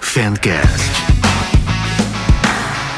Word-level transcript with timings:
Fancast. 0.00 0.82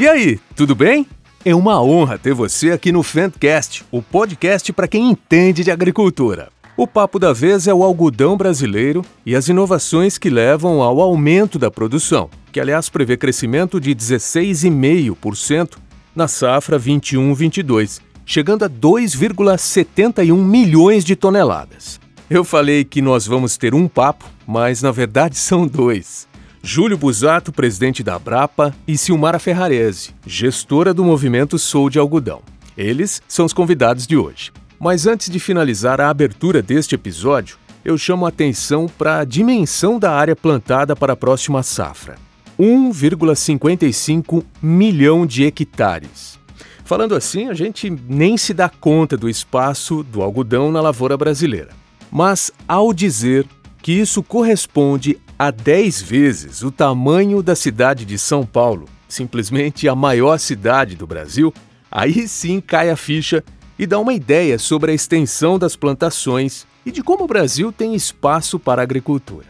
E 0.00 0.06
aí, 0.06 0.38
tudo 0.54 0.76
bem? 0.76 1.04
É 1.44 1.52
uma 1.52 1.82
honra 1.82 2.16
ter 2.16 2.32
você 2.32 2.71
aqui 2.71 2.92
no 2.92 3.02
Fancast, 3.02 3.84
o 3.90 4.00
podcast 4.00 4.72
para 4.72 4.86
quem 4.86 5.11
entende 5.11 5.64
de 5.64 5.70
agricultura. 5.72 6.48
O 6.77 6.86
papo 6.86 7.18
da 7.18 7.32
vez 7.32 7.66
é 7.66 7.75
o 7.75 7.82
algodão 7.82 8.36
brasileiro 8.36 9.04
e 9.27 9.34
as 9.34 9.48
inovações 9.48 10.16
que 10.16 10.30
levam 10.30 10.80
ao 10.80 11.00
aumento 11.00 11.59
da 11.59 11.72
produção, 11.72 12.30
que 12.52 12.61
aliás 12.61 12.88
prevê 12.88 13.16
crescimento 13.16 13.80
de 13.80 13.95
16,5% 13.96 15.79
na 16.19 16.27
safra 16.27 16.80
21-22, 16.80 18.00
chegando 18.27 18.64
a 18.64 18.68
2,71 18.68 20.36
milhões 20.36 21.04
de 21.04 21.14
toneladas. 21.14 22.00
Eu 22.29 22.43
falei 22.45 22.85
que 22.85 23.00
nós 23.00 23.25
vamos 23.25 23.57
ter 23.57 23.72
um 23.72 23.86
papo, 23.86 24.25
mas 24.45 24.82
na 24.82 24.90
verdade 24.90 25.39
são 25.39 25.64
dois. 25.64 26.26
Júlio 26.61 26.99
Busato, 26.99 27.53
presidente 27.53 28.03
da 28.03 28.17
Abrapa, 28.17 28.75
e 28.86 28.99
Silmara 28.99 29.39
Ferrarese, 29.39 30.11
gestora 30.26 30.93
do 30.93 31.04
movimento 31.04 31.57
Sou 31.57 31.89
de 31.89 32.00
Algodão. 32.00 32.42
Eles 32.77 33.23
são 33.28 33.47
os 33.47 33.53
convidados 33.53 34.05
de 34.05 34.17
hoje. 34.17 34.50
Mas 34.78 35.06
antes 35.06 35.31
de 35.31 35.39
finalizar 35.39 36.00
a 36.00 36.11
abertura 36.11 36.61
deste 36.61 36.97
episódio, 36.97 37.56
eu 37.84 37.97
chamo 37.97 38.27
a 38.27 38.28
atenção 38.28 38.87
para 38.87 39.20
a 39.20 39.25
dimensão 39.25 40.00
da 40.00 40.12
área 40.12 40.34
plantada 40.34 40.97
para 40.97 41.12
a 41.12 41.17
próxima 41.17 41.62
safra: 41.62 42.17
1,55 42.58 44.44
milhão 44.61 45.25
de 45.25 45.44
hectares. 45.44 46.39
Falando 46.84 47.14
assim, 47.14 47.48
a 47.48 47.55
gente 47.55 47.91
nem 48.08 48.36
se 48.36 48.55
dá 48.55 48.69
conta 48.69 49.17
do 49.17 49.28
espaço 49.28 50.03
do 50.03 50.22
algodão 50.22 50.72
na 50.72 50.81
lavoura 50.81 51.17
brasileira. 51.17 51.70
Mas 52.11 52.51
ao 52.67 52.92
dizer 52.92 53.47
que 53.83 53.92
isso 53.92 54.23
corresponde 54.23 55.19
a 55.39 55.51
10 55.51 56.03
vezes 56.03 56.62
o 56.62 56.70
tamanho 56.70 57.42
da 57.42 57.55
cidade 57.55 58.05
de 58.05 58.19
São 58.19 58.45
Paulo, 58.45 58.86
simplesmente 59.06 59.89
a 59.89 59.95
maior 59.95 60.39
cidade 60.39 60.97
do 60.97 61.06
Brasil, 61.06 61.53
aí 61.91 62.27
sim 62.27 62.61
cai 62.61 62.91
a 62.91 62.97
ficha 62.97 63.45
e 63.79 63.86
dá 63.86 63.98
uma 63.98 64.12
ideia 64.12 64.59
sobre 64.59 64.91
a 64.91 64.95
extensão 64.95 65.59
das 65.59 65.77
plantações 65.77 66.67
e 66.84 66.91
de 66.91 67.03
como 67.03 67.25
o 67.25 67.29
Brasil 67.29 67.70
tem 67.70 67.95
espaço 67.95 68.59
para 68.59 68.83
a 68.83 68.84
agricultura. 68.84 69.47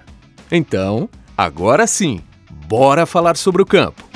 Então, 0.51 1.09
agora 1.37 1.87
sim, 1.87 2.21
bora 2.69 3.07
falar 3.07 3.35
sobre 3.35 3.63
o 3.63 3.67
campo. 3.67 4.07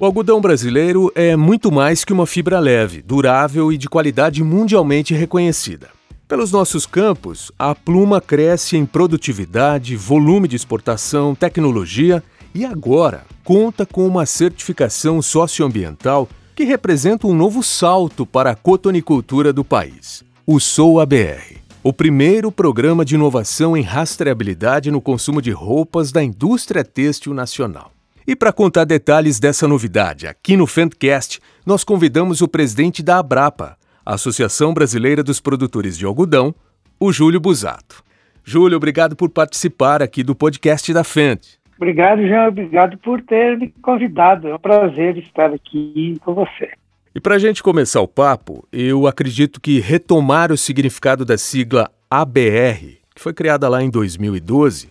O 0.00 0.04
algodão 0.06 0.40
brasileiro 0.40 1.12
é 1.14 1.36
muito 1.36 1.70
mais 1.70 2.02
que 2.02 2.14
uma 2.14 2.24
fibra 2.24 2.58
leve, 2.58 3.02
durável 3.02 3.70
e 3.70 3.76
de 3.76 3.88
qualidade 3.88 4.42
mundialmente 4.42 5.12
reconhecida. 5.12 5.88
Pelos 6.26 6.50
nossos 6.50 6.86
campos, 6.86 7.52
a 7.58 7.74
pluma 7.74 8.20
cresce 8.20 8.76
em 8.76 8.86
produtividade, 8.86 9.96
volume 9.96 10.48
de 10.48 10.56
exportação, 10.56 11.34
tecnologia 11.34 12.22
e 12.54 12.64
agora 12.64 13.24
conta 13.44 13.84
com 13.84 14.06
uma 14.06 14.24
certificação 14.24 15.20
socioambiental 15.20 16.28
que 16.54 16.64
representa 16.64 17.26
um 17.26 17.34
novo 17.34 17.62
salto 17.62 18.24
para 18.24 18.52
a 18.52 18.56
cotonicultura 18.56 19.52
do 19.52 19.64
país. 19.64 20.27
O 20.50 20.58
Sou 20.58 20.98
ABR, 20.98 21.58
o 21.84 21.92
primeiro 21.92 22.50
programa 22.50 23.04
de 23.04 23.16
inovação 23.16 23.76
em 23.76 23.82
rastreabilidade 23.82 24.90
no 24.90 24.98
consumo 24.98 25.42
de 25.42 25.50
roupas 25.50 26.10
da 26.10 26.24
indústria 26.24 26.82
têxtil 26.82 27.34
nacional. 27.34 27.92
E 28.26 28.34
para 28.34 28.50
contar 28.50 28.84
detalhes 28.84 29.38
dessa 29.38 29.68
novidade, 29.68 30.26
aqui 30.26 30.56
no 30.56 30.66
Fendcast, 30.66 31.38
nós 31.66 31.84
convidamos 31.84 32.40
o 32.40 32.48
presidente 32.48 33.02
da 33.02 33.18
Abrapa, 33.18 33.76
Associação 34.06 34.72
Brasileira 34.72 35.22
dos 35.22 35.38
Produtores 35.38 35.98
de 35.98 36.06
Algodão, 36.06 36.54
o 36.98 37.12
Júlio 37.12 37.40
Busato. 37.40 38.02
Júlio, 38.42 38.78
obrigado 38.78 39.14
por 39.14 39.28
participar 39.28 40.02
aqui 40.02 40.22
do 40.22 40.34
podcast 40.34 40.94
da 40.94 41.04
Fend. 41.04 41.40
Obrigado, 41.76 42.22
Jean. 42.22 42.48
Obrigado 42.48 42.96
por 42.96 43.20
ter 43.20 43.58
me 43.58 43.68
convidado. 43.82 44.48
É 44.48 44.54
um 44.54 44.58
prazer 44.58 45.18
estar 45.18 45.52
aqui 45.52 46.16
com 46.24 46.32
você. 46.32 46.70
E 47.18 47.20
para 47.20 47.34
a 47.34 47.38
gente 47.40 47.64
começar 47.64 48.00
o 48.00 48.06
papo, 48.06 48.64
eu 48.70 49.04
acredito 49.08 49.60
que 49.60 49.80
retomar 49.80 50.52
o 50.52 50.56
significado 50.56 51.24
da 51.24 51.36
sigla 51.36 51.90
ABR, 52.08 53.00
que 53.12 53.20
foi 53.20 53.34
criada 53.34 53.68
lá 53.68 53.82
em 53.82 53.90
2012, 53.90 54.88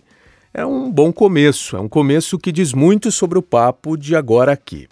é 0.52 0.62
um 0.66 0.92
bom 0.92 1.10
começo, 1.10 1.74
é 1.74 1.80
um 1.80 1.88
começo 1.88 2.38
que 2.38 2.52
diz 2.52 2.74
muito 2.74 3.10
sobre 3.10 3.38
o 3.38 3.42
papo 3.42 3.96
de 3.96 4.14
agora 4.14 4.52
aqui. 4.52 4.86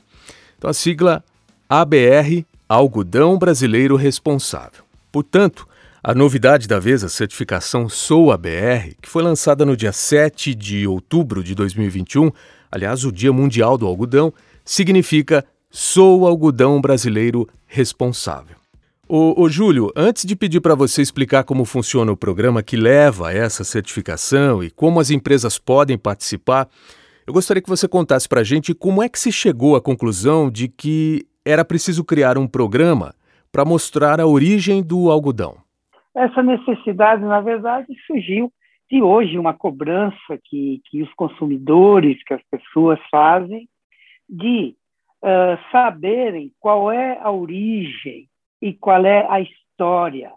Então 0.56 0.70
a 0.70 0.72
sigla 0.72 1.22
ABR, 1.69 2.47
Algodão 2.66 3.36
Brasileiro 3.36 3.97
Responsável. 3.97 4.82
Portanto, 5.12 5.68
a 6.03 6.14
novidade 6.14 6.66
da 6.66 6.78
vez, 6.78 7.04
a 7.04 7.08
certificação 7.10 7.86
Sou 7.86 8.32
ABR, 8.32 8.97
que 9.03 9.10
foi 9.10 9.22
lançada 9.22 9.66
no 9.66 9.76
dia 9.76 9.92
7 9.92 10.54
de 10.54 10.86
outubro 10.86 11.44
de 11.44 11.54
2021, 11.54 12.30
aliás, 12.72 13.04
o 13.04 13.12
Dia 13.12 13.30
Mundial 13.30 13.76
do 13.76 13.86
Algodão, 13.86 14.32
significa 14.64 15.44
Sou 15.71 16.27
Algodão 16.27 16.81
Brasileiro 16.81 17.47
Responsável. 17.66 18.56
Ô, 19.09 19.41
ô 19.41 19.49
Júlio, 19.49 19.93
antes 19.97 20.25
de 20.25 20.34
pedir 20.34 20.60
para 20.60 20.75
você 20.75 21.03
explicar 21.03 21.44
como 21.44 21.65
funciona 21.65 22.10
o 22.10 22.16
programa 22.16 22.62
que 22.62 22.77
leva 22.77 23.28
a 23.28 23.32
essa 23.32 23.62
certificação 23.62 24.65
e 24.65 24.71
como 24.71 24.99
as 24.99 25.10
empresas 25.10 25.59
podem 25.59 25.99
participar, 25.99 26.69
eu 27.27 27.32
gostaria 27.32 27.62
que 27.62 27.69
você 27.69 27.87
contasse 27.87 28.28
para 28.28 28.41
a 28.41 28.44
gente 28.44 28.75
como 28.75 29.03
é 29.03 29.09
que 29.09 29.19
se 29.19 29.31
chegou 29.31 29.77
à 29.77 29.81
conclusão 29.81 30.50
de 30.50 30.69
que 30.69 31.27
era 31.44 31.65
preciso 31.65 32.04
criar 32.04 32.38
um 32.38 32.47
programa 32.47 33.15
para 33.53 33.65
mostrar 33.65 34.21
a 34.21 34.27
origem 34.27 34.83
do 34.83 35.10
algodão. 35.10 35.56
Essa 36.15 36.43
necessidade, 36.43 37.22
na 37.22 37.41
verdade, 37.41 37.87
surgiu 38.06 38.53
de 38.91 39.03
hoje 39.03 39.38
uma 39.38 39.53
cobrança 39.53 40.38
que, 40.44 40.81
que 40.91 41.03
os 41.03 41.12
consumidores, 41.15 42.22
que 42.25 42.34
as 42.34 42.43
pessoas 42.50 42.98
fazem, 43.10 43.69
de 44.28 44.75
saberem 45.72 46.53
qual 46.60 46.93
é 46.93 47.19
a 47.21 47.31
origem 47.31 48.28
e 48.60 48.72
qual 48.72 49.04
é 49.04 49.27
a 49.28 49.41
história 49.41 50.32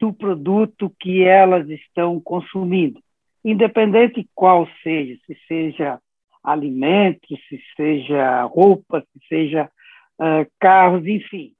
do 0.00 0.12
produto 0.12 0.92
que 1.00 1.24
elas 1.24 1.68
estão 1.68 2.20
consumindo, 2.20 3.00
independente 3.44 4.28
qual 4.34 4.68
seja, 4.82 5.18
se 5.26 5.36
seja 5.46 5.98
alimentos, 6.42 7.38
se 7.48 7.58
seja 7.74 8.42
roupa, 8.44 9.00
se 9.00 9.26
seja 9.28 9.70
uh, 10.18 10.46
carros, 10.60 11.06
enfim. 11.06 11.52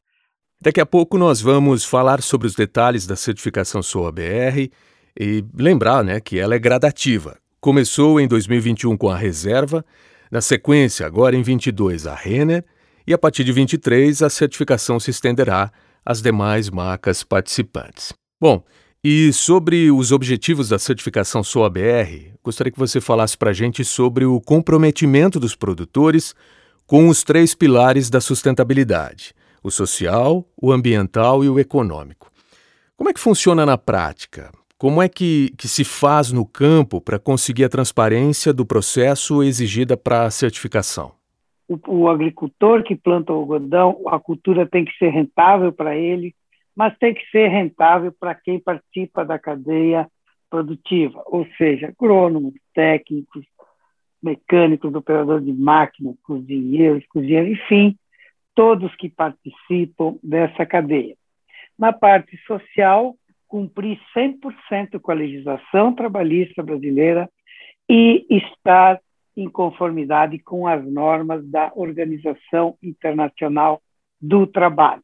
Daqui 0.61 0.81
a 0.81 0.87
pouco 0.87 1.17
nós 1.17 1.41
vamos 1.41 1.85
falar 1.85 2.21
sobre 2.21 2.47
os 2.47 2.55
detalhes 2.55 3.07
da 3.07 3.17
certificação 3.17 3.83
SOA-BR 3.83 4.71
e 5.19 5.45
lembrar 5.59 6.05
né, 6.05 6.21
que 6.21 6.39
ela 6.39 6.55
é 6.55 6.59
gradativa. 6.59 7.39
Começou 7.61 8.21
em 8.21 8.29
2021 8.29 8.97
com 8.97 9.09
a 9.09 9.17
reserva, 9.17 9.85
na 10.35 10.41
sequência, 10.41 11.07
agora 11.07 11.37
em 11.37 11.43
22, 11.43 12.09
a 12.09 12.15
Renner, 12.17 12.65
e 13.07 13.15
a 13.15 13.19
partir 13.19 13.45
de 13.45 13.53
23 13.53 14.21
a 14.21 14.29
certificação 14.29 14.99
se 14.99 15.09
estenderá 15.13 15.71
às 16.05 16.21
demais 16.21 16.69
marcas 16.69 17.23
participantes. 17.23 18.13
Bom, 18.41 18.65
e 19.03 19.33
sobre 19.33 19.93
os 19.93 20.11
objetivos 20.11 20.71
da 20.71 20.77
certificação 20.77 21.45
SOA-BR, 21.45 22.33
gostaria 22.43 22.73
que 22.73 22.79
você 22.79 23.01
falasse 23.01 23.39
para 23.39 23.51
a 23.51 23.53
gente 23.53 23.85
sobre 23.85 24.25
o 24.25 24.41
comprometimento 24.41 25.39
dos 25.39 25.55
produtores 25.55 26.35
com 26.85 27.09
os 27.09 27.23
três 27.23 27.55
pilares 27.55 28.11
da 28.11 28.21
sustentabilidade: 28.21 29.37
o 29.63 29.71
social, 29.71 30.45
o 30.61 30.73
ambiental 30.73 31.45
e 31.45 31.49
o 31.49 31.61
econômico. 31.61 32.29
Como 32.97 33.09
é 33.09 33.13
que 33.13 33.21
funciona 33.21 33.65
na 33.65 33.79
prática? 33.79 34.51
Como 34.79 35.01
é 35.01 35.09
que, 35.09 35.53
que 35.57 35.69
se 35.69 35.85
faz 35.85 36.33
no 36.33 36.45
campo 36.45 37.01
para 37.01 37.19
conseguir 37.19 37.65
a 37.65 37.69
transparência 37.69 38.53
do 38.53 38.67
processo 38.67 39.43
exigida 39.43 39.97
para 39.97 40.25
a 40.25 40.31
certificação? 40.31 41.13
o, 41.69 41.79
o 41.87 42.09
agricultor 42.09 42.83
que 42.83 42.95
planta 42.95 43.33
o 43.33 43.37
algodão, 43.37 44.03
a 44.07 44.19
cultura 44.19 44.67
tem 44.67 44.85
que 44.85 44.97
ser 44.97 45.09
rentável 45.09 45.73
para 45.73 45.97
ele, 45.97 46.35
mas 46.77 46.97
tem 46.99 47.15
que 47.15 47.25
ser 47.31 47.49
rentável 47.49 48.13
para 48.13 48.35
quem 48.35 48.59
participa 48.59 49.25
da 49.25 49.39
cadeia 49.39 50.09
produtiva, 50.51 51.23
ou 51.27 51.47
seja, 51.57 51.89
agrônomos, 51.89 52.55
técnicos, 52.75 53.45
mecânicos, 54.23 54.95
operadores 54.95 55.45
de 55.45 55.53
máquinas, 55.53 56.17
cozinheiros, 56.23 57.05
cozinheiros, 57.09 57.53
enfim, 57.53 57.97
todos 58.55 58.95
que 58.97 59.09
participam 59.09 60.17
dessa 60.23 60.65
cadeia. 60.65 61.17
Na 61.79 61.93
parte 61.93 62.37
social, 62.47 63.17
cumprir 63.49 63.99
100% 64.17 65.01
com 65.01 65.11
a 65.11 65.15
legislação 65.15 65.95
trabalhista 65.95 66.63
brasileira 66.63 67.31
e 67.89 68.27
estar 68.31 69.01
em 69.37 69.49
conformidade 69.49 70.39
com 70.39 70.67
as 70.67 70.85
normas 70.85 71.47
da 71.49 71.73
Organização 71.75 72.77
Internacional 72.83 73.83
do 74.21 74.47
Trabalho. 74.47 75.03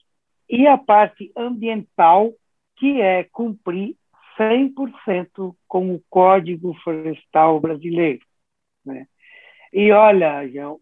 E 0.48 0.66
a 0.66 0.78
parte 0.78 1.30
ambiental, 1.36 2.32
que 2.76 3.00
é 3.00 3.24
cumprir 3.24 3.96
100% 4.38 5.54
com 5.68 5.94
o 5.94 6.02
Código 6.08 6.74
Florestal 6.82 7.60
Brasileiro. 7.60 8.24
Né? 8.84 9.06
E 9.72 9.92
olha, 9.92 10.48
João, 10.48 10.80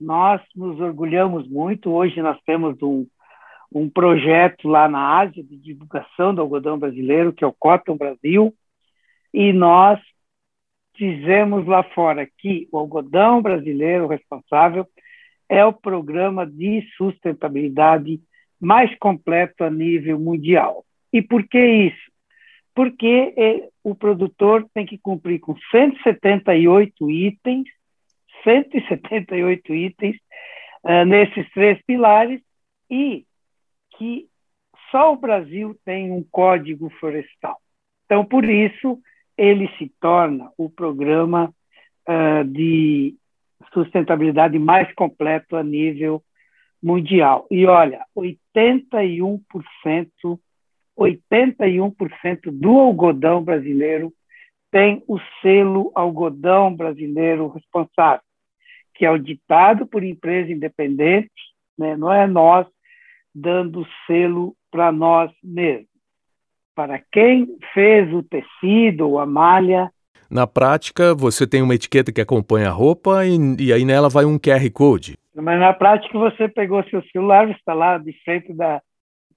nós 0.00 0.42
nos 0.54 0.80
orgulhamos 0.80 1.48
muito. 1.48 1.90
Hoje 1.90 2.20
nós 2.20 2.38
temos 2.44 2.80
um, 2.82 3.06
um 3.72 3.88
projeto 3.88 4.68
lá 4.68 4.88
na 4.88 5.18
Ásia 5.18 5.42
de 5.42 5.56
divulgação 5.56 6.34
do 6.34 6.40
algodão 6.40 6.78
brasileiro, 6.78 7.32
que 7.32 7.44
é 7.44 7.46
o 7.46 7.52
Cotton 7.52 7.96
Brasil, 7.96 8.54
e 9.32 9.52
nós 9.52 10.00
fizemos 10.96 11.66
lá 11.66 11.82
fora 11.82 12.26
que 12.38 12.68
o 12.72 12.78
algodão 12.78 13.42
brasileiro 13.42 14.06
responsável 14.06 14.86
é 15.48 15.64
o 15.64 15.72
programa 15.72 16.46
de 16.46 16.82
sustentabilidade 16.96 18.20
mais 18.60 18.96
completo 18.98 19.64
a 19.64 19.70
nível 19.70 20.18
mundial. 20.18 20.84
E 21.12 21.22
por 21.22 21.46
que 21.46 21.58
isso? 21.58 22.10
Porque 22.74 23.34
é, 23.36 23.68
o 23.82 23.94
produtor 23.94 24.66
tem 24.74 24.84
que 24.84 24.98
cumprir 24.98 25.38
com 25.38 25.54
178 25.70 27.10
itens, 27.10 27.68
178 28.42 29.74
itens 29.74 30.16
uh, 30.84 31.04
nesses 31.04 31.48
três 31.50 31.80
pilares 31.86 32.40
e 32.90 33.24
que 33.96 34.28
só 34.90 35.12
o 35.12 35.16
Brasil 35.16 35.76
tem 35.84 36.10
um 36.10 36.22
código 36.22 36.90
florestal. 37.00 37.58
Então, 38.04 38.24
por 38.24 38.44
isso, 38.44 39.00
ele 39.36 39.68
se 39.78 39.92
torna 40.00 40.50
o 40.56 40.70
programa 40.70 41.52
uh, 42.08 42.44
de 42.44 43.14
sustentabilidade 43.72 44.58
mais 44.58 44.92
completo 44.94 45.56
a 45.56 45.62
nível 45.62 46.22
mundial. 46.82 47.46
E 47.50 47.66
olha, 47.66 48.04
81%, 48.16 49.40
81% 50.96 52.40
do 52.52 52.78
algodão 52.78 53.42
brasileiro 53.42 54.12
tem 54.70 55.02
o 55.06 55.18
selo 55.40 55.90
algodão 55.94 56.74
brasileiro 56.74 57.48
responsável, 57.48 58.22
que 58.94 59.04
é 59.04 59.08
auditado 59.08 59.86
por 59.86 60.04
empresa 60.04 60.52
independente, 60.52 61.30
né? 61.78 61.96
não 61.96 62.12
é 62.12 62.26
nós 62.26 62.66
dando 63.36 63.86
selo 64.06 64.54
para 64.70 64.90
nós 64.90 65.30
mesmos. 65.44 65.86
Para 66.74 66.98
quem 67.12 67.46
fez 67.74 68.12
o 68.12 68.22
tecido 68.22 69.10
ou 69.10 69.18
a 69.18 69.26
malha. 69.26 69.90
Na 70.30 70.46
prática, 70.46 71.14
você 71.14 71.46
tem 71.46 71.60
uma 71.60 71.74
etiqueta 71.74 72.10
que 72.10 72.20
acompanha 72.20 72.68
a 72.68 72.72
roupa 72.72 73.26
e, 73.26 73.36
e 73.58 73.72
aí 73.72 73.84
nela 73.84 74.08
vai 74.08 74.24
um 74.24 74.38
QR 74.38 74.70
Code. 74.72 75.16
Mas 75.34 75.60
na 75.60 75.72
prática 75.74 76.18
você 76.18 76.48
pegou 76.48 76.82
seu 76.84 77.02
celular, 77.12 77.48
está 77.50 77.74
lá 77.74 77.98
de 77.98 78.12
frente 78.24 78.54
da, 78.54 78.80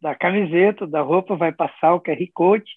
da 0.02 0.16
camiseta, 0.16 0.88
da 0.88 1.02
roupa, 1.02 1.36
vai 1.36 1.52
passar 1.52 1.94
o 1.94 2.00
QR 2.00 2.26
Code, 2.34 2.72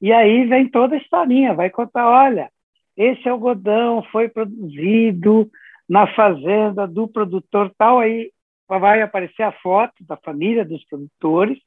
e 0.00 0.12
aí 0.12 0.46
vem 0.46 0.68
toda 0.68 0.94
a 0.94 0.98
historinha, 0.98 1.52
vai 1.52 1.68
contar, 1.68 2.08
olha, 2.08 2.48
esse 2.96 3.28
algodão 3.28 4.04
foi 4.12 4.28
produzido 4.28 5.50
na 5.88 6.06
fazenda 6.14 6.86
do 6.86 7.08
produtor 7.08 7.72
tal, 7.76 7.98
aí 7.98 8.30
vai 8.78 9.02
aparecer 9.02 9.42
a 9.42 9.52
foto 9.52 10.04
da 10.04 10.16
família 10.16 10.64
dos 10.64 10.84
produtores 10.84 11.58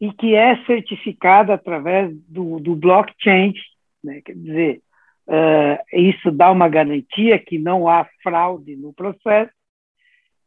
e 0.00 0.12
que 0.12 0.34
é 0.34 0.56
certificada 0.64 1.54
através 1.54 2.14
do, 2.28 2.60
do 2.60 2.76
blockchain, 2.76 3.52
né? 4.02 4.20
quer 4.24 4.34
dizer, 4.34 4.82
uh, 5.26 5.96
isso 5.96 6.30
dá 6.30 6.50
uma 6.50 6.68
garantia 6.68 7.38
que 7.38 7.58
não 7.58 7.88
há 7.88 8.06
fraude 8.22 8.76
no 8.76 8.92
processo, 8.92 9.52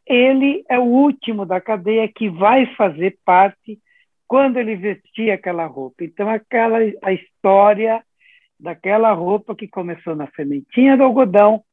ele 0.05 0.63
é 0.69 0.79
o 0.79 0.83
último 0.83 1.45
da 1.45 1.61
cadeia 1.61 2.07
que 2.07 2.29
vai 2.29 2.65
fazer 2.75 3.17
parte 3.23 3.79
quando 4.27 4.57
ele 4.57 4.75
vestir 4.75 5.29
aquela 5.29 5.65
roupa. 5.65 6.03
Então, 6.03 6.29
aquela 6.29 6.77
a 7.01 7.13
história 7.13 8.01
daquela 8.59 9.11
roupa 9.11 9.55
que 9.55 9.67
começou 9.67 10.15
na 10.15 10.29
sementinha 10.31 10.95
do 10.95 11.03
algodão 11.03 11.63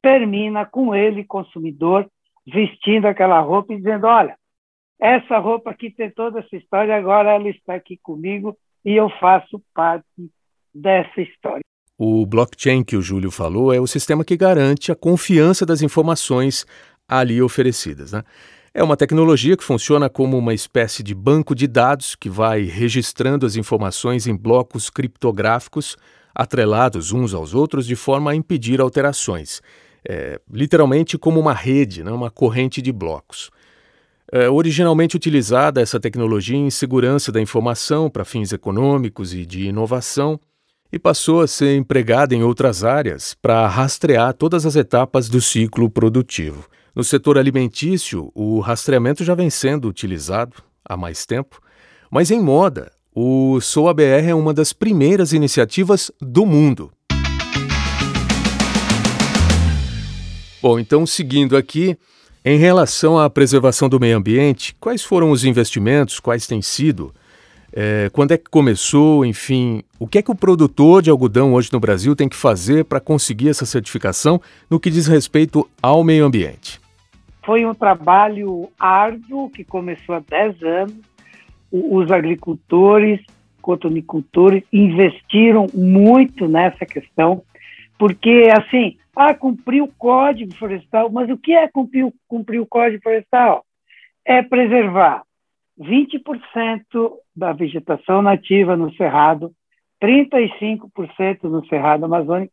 termina 0.00 0.64
com 0.64 0.94
ele, 0.94 1.24
consumidor, 1.24 2.08
vestindo 2.46 3.06
aquela 3.06 3.40
roupa 3.40 3.72
e 3.72 3.76
dizendo: 3.76 4.06
Olha, 4.06 4.36
essa 5.00 5.38
roupa 5.38 5.70
aqui 5.70 5.90
tem 5.90 6.10
toda 6.10 6.40
essa 6.40 6.56
história, 6.56 6.96
agora 6.96 7.32
ela 7.32 7.48
está 7.48 7.74
aqui 7.74 7.98
comigo 8.02 8.56
e 8.84 8.92
eu 8.92 9.08
faço 9.20 9.62
parte 9.74 10.04
dessa 10.74 11.20
história. 11.20 11.62
O 11.96 12.26
blockchain 12.26 12.82
que 12.82 12.96
o 12.96 13.02
Júlio 13.02 13.30
falou 13.30 13.72
é 13.72 13.80
o 13.80 13.86
sistema 13.86 14.24
que 14.24 14.36
garante 14.36 14.90
a 14.90 14.96
confiança 14.96 15.64
das 15.64 15.80
informações 15.80 16.66
ali 17.08 17.40
oferecidas. 17.40 18.12
Né? 18.12 18.22
É 18.72 18.82
uma 18.82 18.96
tecnologia 18.96 19.56
que 19.56 19.62
funciona 19.62 20.10
como 20.10 20.36
uma 20.36 20.52
espécie 20.52 21.02
de 21.02 21.14
banco 21.14 21.54
de 21.54 21.68
dados 21.68 22.16
que 22.16 22.28
vai 22.28 22.62
registrando 22.62 23.46
as 23.46 23.54
informações 23.54 24.26
em 24.26 24.34
blocos 24.34 24.90
criptográficos 24.90 25.96
atrelados 26.34 27.12
uns 27.12 27.32
aos 27.32 27.54
outros 27.54 27.86
de 27.86 27.94
forma 27.94 28.32
a 28.32 28.34
impedir 28.34 28.80
alterações 28.80 29.62
é, 30.08 30.40
literalmente 30.50 31.16
como 31.16 31.40
uma 31.40 31.52
rede, 31.52 32.04
né, 32.04 32.10
uma 32.10 32.30
corrente 32.30 32.82
de 32.82 32.92
blocos. 32.92 33.50
É, 34.32 34.48
originalmente 34.48 35.16
utilizada 35.16 35.80
essa 35.80 36.00
tecnologia 36.00 36.56
em 36.56 36.70
segurança 36.70 37.30
da 37.30 37.40
informação 37.40 38.10
para 38.10 38.24
fins 38.24 38.52
econômicos 38.52 39.34
e 39.34 39.44
de 39.44 39.66
inovação, 39.66 40.40
e 40.94 40.98
passou 40.98 41.40
a 41.40 41.48
ser 41.48 41.76
empregada 41.76 42.36
em 42.36 42.44
outras 42.44 42.84
áreas 42.84 43.34
para 43.34 43.66
rastrear 43.66 44.32
todas 44.32 44.64
as 44.64 44.76
etapas 44.76 45.28
do 45.28 45.40
ciclo 45.40 45.90
produtivo. 45.90 46.68
No 46.94 47.02
setor 47.02 47.36
alimentício, 47.36 48.30
o 48.32 48.60
rastreamento 48.60 49.24
já 49.24 49.34
vem 49.34 49.50
sendo 49.50 49.88
utilizado 49.88 50.62
há 50.84 50.96
mais 50.96 51.26
tempo, 51.26 51.60
mas 52.08 52.30
em 52.30 52.40
moda, 52.40 52.92
o 53.12 53.60
SOABR 53.60 54.28
é 54.28 54.34
uma 54.34 54.54
das 54.54 54.72
primeiras 54.72 55.32
iniciativas 55.32 56.12
do 56.20 56.46
mundo 56.46 56.92
Bom, 60.64 60.78
então 60.78 61.04
seguindo 61.04 61.58
aqui, 61.58 61.94
em 62.42 62.56
relação 62.56 63.18
à 63.18 63.28
preservação 63.28 63.86
do 63.86 64.00
meio 64.00 64.16
ambiente, 64.16 64.74
quais 64.80 65.04
foram 65.04 65.30
os 65.30 65.44
investimentos, 65.44 66.18
quais 66.18 66.46
têm 66.46 66.62
sido? 66.62 67.12
É, 67.70 68.08
quando 68.14 68.32
é 68.32 68.38
que 68.38 68.48
começou, 68.48 69.26
enfim, 69.26 69.82
o 70.00 70.06
que 70.06 70.16
é 70.16 70.22
que 70.22 70.30
o 70.30 70.34
produtor 70.34 71.02
de 71.02 71.10
algodão 71.10 71.52
hoje 71.52 71.68
no 71.70 71.78
Brasil 71.78 72.16
tem 72.16 72.30
que 72.30 72.34
fazer 72.34 72.86
para 72.86 72.98
conseguir 72.98 73.50
essa 73.50 73.66
certificação 73.66 74.40
no 74.70 74.80
que 74.80 74.88
diz 74.88 75.06
respeito 75.06 75.68
ao 75.82 76.02
meio 76.02 76.24
ambiente? 76.24 76.80
Foi 77.44 77.66
um 77.66 77.74
trabalho 77.74 78.70
árduo 78.80 79.50
que 79.50 79.64
começou 79.64 80.14
há 80.14 80.20
10 80.20 80.62
anos. 80.62 80.94
Os 81.70 82.10
agricultores, 82.10 83.20
cotonicultores 83.60 84.62
investiram 84.72 85.66
muito 85.74 86.48
nessa 86.48 86.86
questão, 86.86 87.42
porque, 87.98 88.48
assim, 88.50 88.96
ah, 89.16 89.34
cumprir 89.34 89.82
o 89.82 89.92
Código 89.98 90.54
Florestal. 90.54 91.10
Mas 91.10 91.30
o 91.30 91.36
que 91.36 91.52
é 91.52 91.68
cumprir, 91.68 92.12
cumprir 92.28 92.60
o 92.60 92.66
Código 92.66 93.02
Florestal? 93.02 93.64
É 94.24 94.42
preservar 94.42 95.22
20% 95.78 96.84
da 97.34 97.52
vegetação 97.52 98.22
nativa 98.22 98.76
no 98.76 98.94
Cerrado, 98.94 99.52
35% 100.02 101.44
no 101.44 101.66
Cerrado 101.66 102.04
Amazônico 102.04 102.52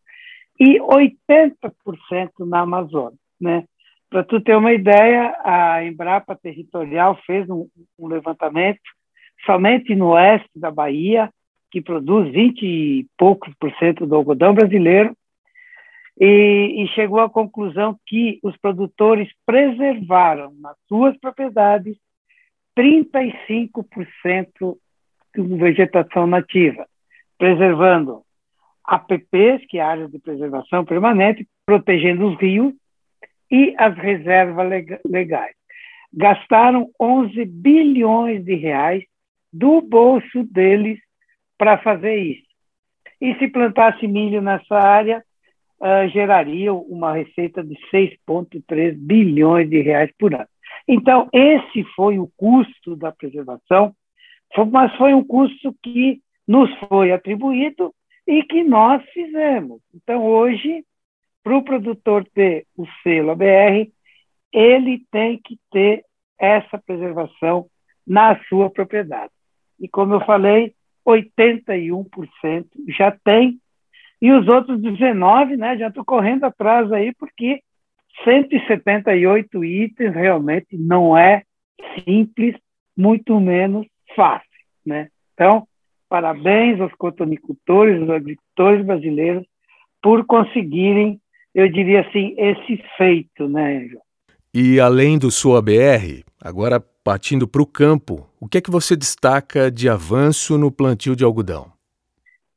e 0.59 0.79
80% 0.79 2.31
na 2.39 2.61
Amazônia. 2.61 3.17
Né? 3.39 3.63
Para 4.09 4.23
tu 4.23 4.41
ter 4.41 4.55
uma 4.55 4.73
ideia, 4.73 5.35
a 5.43 5.83
Embrapa 5.83 6.35
Territorial 6.35 7.17
fez 7.25 7.49
um, 7.49 7.67
um, 7.97 8.07
levantamento 8.07 8.81
somente 9.45 9.95
no 9.95 10.09
oeste 10.09 10.49
da 10.55 10.69
Bahia, 10.69 11.29
que 11.71 11.81
produz 11.81 12.31
20 12.31 12.61
e 12.63 13.07
poucos 13.17 13.53
por 13.59 13.73
cento 13.77 14.05
do 14.05 14.15
algodão 14.15 14.53
brasileiro, 14.53 15.15
e, 16.23 16.83
e 16.83 16.87
chegou 16.89 17.19
à 17.19 17.27
conclusão 17.27 17.99
que 18.05 18.39
os 18.43 18.55
produtores 18.57 19.27
preservaram 19.43 20.53
nas 20.59 20.77
suas 20.87 21.17
propriedades 21.17 21.97
35% 22.77 24.77
de 25.35 25.57
vegetação 25.57 26.27
nativa, 26.27 26.85
preservando 27.39 28.21
APPs, 28.85 29.65
que 29.67 29.79
é 29.79 29.81
áreas 29.81 30.11
de 30.11 30.19
preservação 30.19 30.85
permanente, 30.85 31.47
protegendo 31.65 32.27
os 32.27 32.39
rios 32.39 32.71
e 33.49 33.73
as 33.75 33.97
reservas 33.97 34.69
legais. 35.03 35.55
Gastaram 36.13 36.91
11 37.01 37.45
bilhões 37.45 38.45
de 38.45 38.53
reais 38.53 39.03
do 39.51 39.81
bolso 39.81 40.43
deles 40.43 40.99
para 41.57 41.79
fazer 41.79 42.15
isso. 42.15 42.45
E 43.19 43.33
se 43.35 43.47
plantasse 43.47 44.07
milho 44.07 44.41
nessa 44.41 44.75
área, 44.75 45.23
uh, 45.81 46.07
gerariam 46.09 46.79
uma 46.81 47.13
receita 47.13 47.63
de 47.63 47.75
6,3 47.91 48.95
bilhões 48.95 49.69
de 49.69 49.81
reais 49.81 50.11
por 50.17 50.33
ano. 50.33 50.47
Então, 50.87 51.27
esse 51.33 51.83
foi 51.95 52.19
o 52.19 52.31
custo 52.37 52.95
da 52.95 53.11
preservação, 53.11 53.93
mas 54.71 54.95
foi 54.95 55.13
um 55.13 55.23
custo 55.23 55.75
que 55.81 56.21
nos 56.47 56.69
foi 56.87 57.11
atribuído 57.11 57.93
e 58.27 58.43
que 58.43 58.63
nós 58.63 59.03
fizemos. 59.11 59.81
Então, 59.93 60.25
hoje, 60.25 60.85
para 61.43 61.57
o 61.57 61.63
produtor 61.63 62.25
ter 62.33 62.65
o 62.77 62.85
selo 63.01 63.31
ABR, 63.31 63.91
ele 64.53 65.05
tem 65.11 65.39
que 65.43 65.57
ter 65.71 66.03
essa 66.39 66.77
preservação 66.77 67.67
na 68.05 68.39
sua 68.45 68.69
propriedade. 68.69 69.31
E 69.79 69.87
como 69.87 70.13
eu 70.13 70.21
falei, 70.25 70.73
81% 71.07 72.65
já 72.89 73.11
tem 73.23 73.59
e 74.21 74.31
os 74.31 74.47
outros 74.47 74.79
19, 74.81 75.57
né, 75.57 75.77
já 75.77 75.87
estou 75.87 76.05
correndo 76.05 76.43
atrás 76.43 76.91
aí, 76.91 77.13
porque 77.15 77.61
178 78.23 79.63
itens 79.65 80.13
realmente 80.13 80.77
não 80.77 81.17
é 81.17 81.43
simples, 82.05 82.55
muito 82.95 83.39
menos 83.39 83.87
fácil, 84.15 84.47
né? 84.85 85.07
Então, 85.33 85.67
parabéns 86.07 86.79
aos 86.79 86.93
cotonicultores, 86.93 87.99
aos 88.01 88.09
agricultores 88.09 88.85
brasileiros 88.85 89.45
por 90.01 90.25
conseguirem, 90.25 91.19
eu 91.53 91.71
diria 91.71 92.01
assim, 92.01 92.35
esse 92.37 92.83
feito, 92.97 93.47
né, 93.47 93.87
João? 93.87 94.03
E 94.53 94.79
além 94.79 95.17
do 95.17 95.31
sua 95.31 95.61
BR, 95.61 96.23
agora 96.41 96.79
partindo 97.03 97.47
para 97.47 97.61
o 97.61 97.65
campo, 97.65 98.27
o 98.39 98.47
que 98.47 98.57
é 98.57 98.61
que 98.61 98.69
você 98.69 98.95
destaca 98.95 99.71
de 99.71 99.87
avanço 99.87 100.57
no 100.57 100.71
plantio 100.71 101.15
de 101.15 101.23
algodão? 101.23 101.71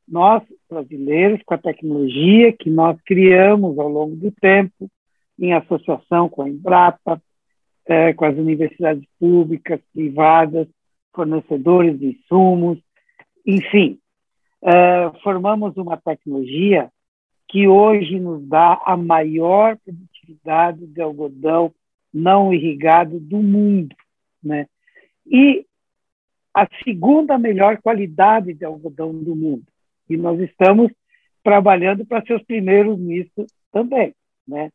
Nós, 0.07 0.43
brasileiros, 0.75 1.41
com 1.45 1.55
a 1.55 1.59
tecnologia 1.59 2.53
que 2.53 2.69
nós 2.69 3.01
criamos 3.05 3.79
ao 3.79 3.89
longo 3.89 4.17
do 4.17 4.31
tempo, 4.33 4.91
em 5.39 5.53
associação 5.53 6.29
com 6.29 6.43
a 6.43 6.49
Embrapa, 6.49 7.23
é, 7.87 8.13
com 8.13 8.25
as 8.25 8.37
universidades 8.37 9.05
públicas, 9.19 9.81
privadas, 9.93 10.67
fornecedores 11.15 11.99
de 11.99 12.09
insumos, 12.09 12.79
enfim, 13.47 13.99
é, 14.63 15.13
formamos 15.23 15.77
uma 15.77 15.97
tecnologia 15.97 16.91
que 17.49 17.69
hoje 17.69 18.19
nos 18.19 18.43
dá 18.49 18.81
a 18.85 18.97
maior 18.97 19.77
produtividade 19.85 20.87
de 20.87 21.01
algodão 21.01 21.73
não 22.13 22.53
irrigado 22.53 23.21
do 23.21 23.39
mundo, 23.39 23.95
né? 24.43 24.67
E 25.27 25.67
a 26.55 26.67
segunda 26.85 27.37
melhor 27.37 27.81
qualidade 27.83 28.55
de 28.55 28.65
algodão 28.65 29.13
do 29.13 29.35
mundo. 29.35 29.67
E 30.09 30.17
nós 30.17 30.39
estamos 30.41 30.93
trabalhando 31.43 32.07
para 32.07 32.25
ser 32.25 32.35
os 32.35 32.43
primeiros 32.43 32.99
nisso 32.99 33.47
também, 33.73 34.15
né? 34.47 34.71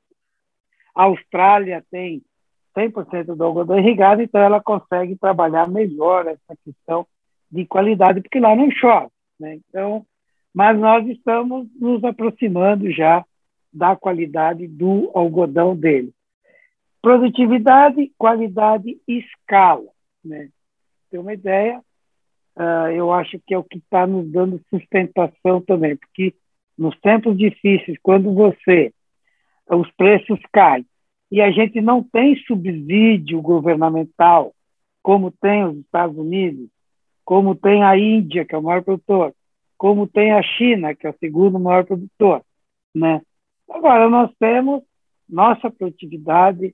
A 0.96 1.04
Austrália 1.04 1.84
tem 1.90 2.22
100% 2.76 3.36
do 3.36 3.44
algodão 3.44 3.80
irrigado, 3.80 4.22
então 4.22 4.42
ela 4.42 4.62
consegue 4.62 5.16
trabalhar 5.16 5.68
melhor 5.68 6.28
essa 6.28 6.56
questão 6.64 7.06
de 7.52 7.66
qualidade, 7.66 8.22
porque 8.22 8.40
lá 8.40 8.56
não 8.56 8.70
chove, 8.72 9.10
né? 9.40 9.56
Então, 9.56 10.06
mas 10.54 10.78
nós 10.78 11.08
estamos 11.08 11.68
nos 11.80 12.04
aproximando 12.04 12.92
já 12.92 13.26
da 13.72 13.96
qualidade 13.96 14.68
do 14.68 15.12
algodão 15.14 15.76
dele. 15.76 16.12
Produtividade, 17.02 18.12
qualidade 18.18 19.00
e 19.08 19.20
escala. 19.20 19.88
Né? 20.24 20.50
Ter 21.10 21.18
uma 21.18 21.34
ideia, 21.34 21.82
uh, 22.60 22.92
eu 22.92 23.12
acho 23.14 23.40
que 23.48 23.54
é 23.54 23.58
o 23.58 23.64
que 23.64 23.78
está 23.78 24.06
nos 24.06 24.30
dando 24.32 24.62
sustentação 24.70 25.62
também, 25.62 25.96
porque 25.96 26.36
nos 26.78 26.98
tempos 27.00 27.38
difíceis, 27.38 27.98
quando 28.02 28.34
você 28.34 28.94
os 29.70 29.90
preços 29.92 30.40
caem 30.52 30.86
e 31.32 31.42
a 31.42 31.52
gente 31.52 31.80
não 31.80 32.04
tem 32.04 32.36
subsídio 32.48 33.42
governamental, 33.42 34.54
como 35.02 35.32
tem 35.32 35.64
os 35.64 35.78
Estados 35.78 36.18
Unidos, 36.18 36.68
como 37.24 37.56
tem 37.56 37.84
a 37.84 37.98
Índia, 37.98 38.44
que 38.44 38.56
é 38.56 38.58
o 38.58 38.64
maior 38.64 38.84
produtor, 38.84 39.34
como 39.78 40.08
tem 40.08 40.32
a 40.32 40.42
China, 40.42 40.96
que 40.96 41.06
é 41.06 41.12
o 41.12 41.18
segundo 41.20 41.60
maior 41.60 41.86
produtor, 41.86 42.44
né? 42.94 43.22
Agora 43.70 44.10
nós 44.10 44.32
temos 44.40 44.82
nossa 45.30 45.70
produtividade, 45.70 46.74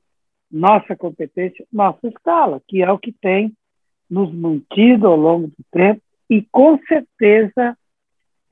nossa 0.50 0.96
competência, 0.96 1.66
nossa 1.72 2.08
escala, 2.08 2.62
que 2.68 2.82
é 2.82 2.90
o 2.90 2.98
que 2.98 3.12
tem 3.12 3.54
nos 4.16 4.34
mantido 4.34 5.08
ao 5.08 5.18
longo 5.18 5.48
do 5.48 5.66
tempo 5.70 6.02
e, 6.30 6.42
com 6.50 6.80
certeza, 6.88 7.78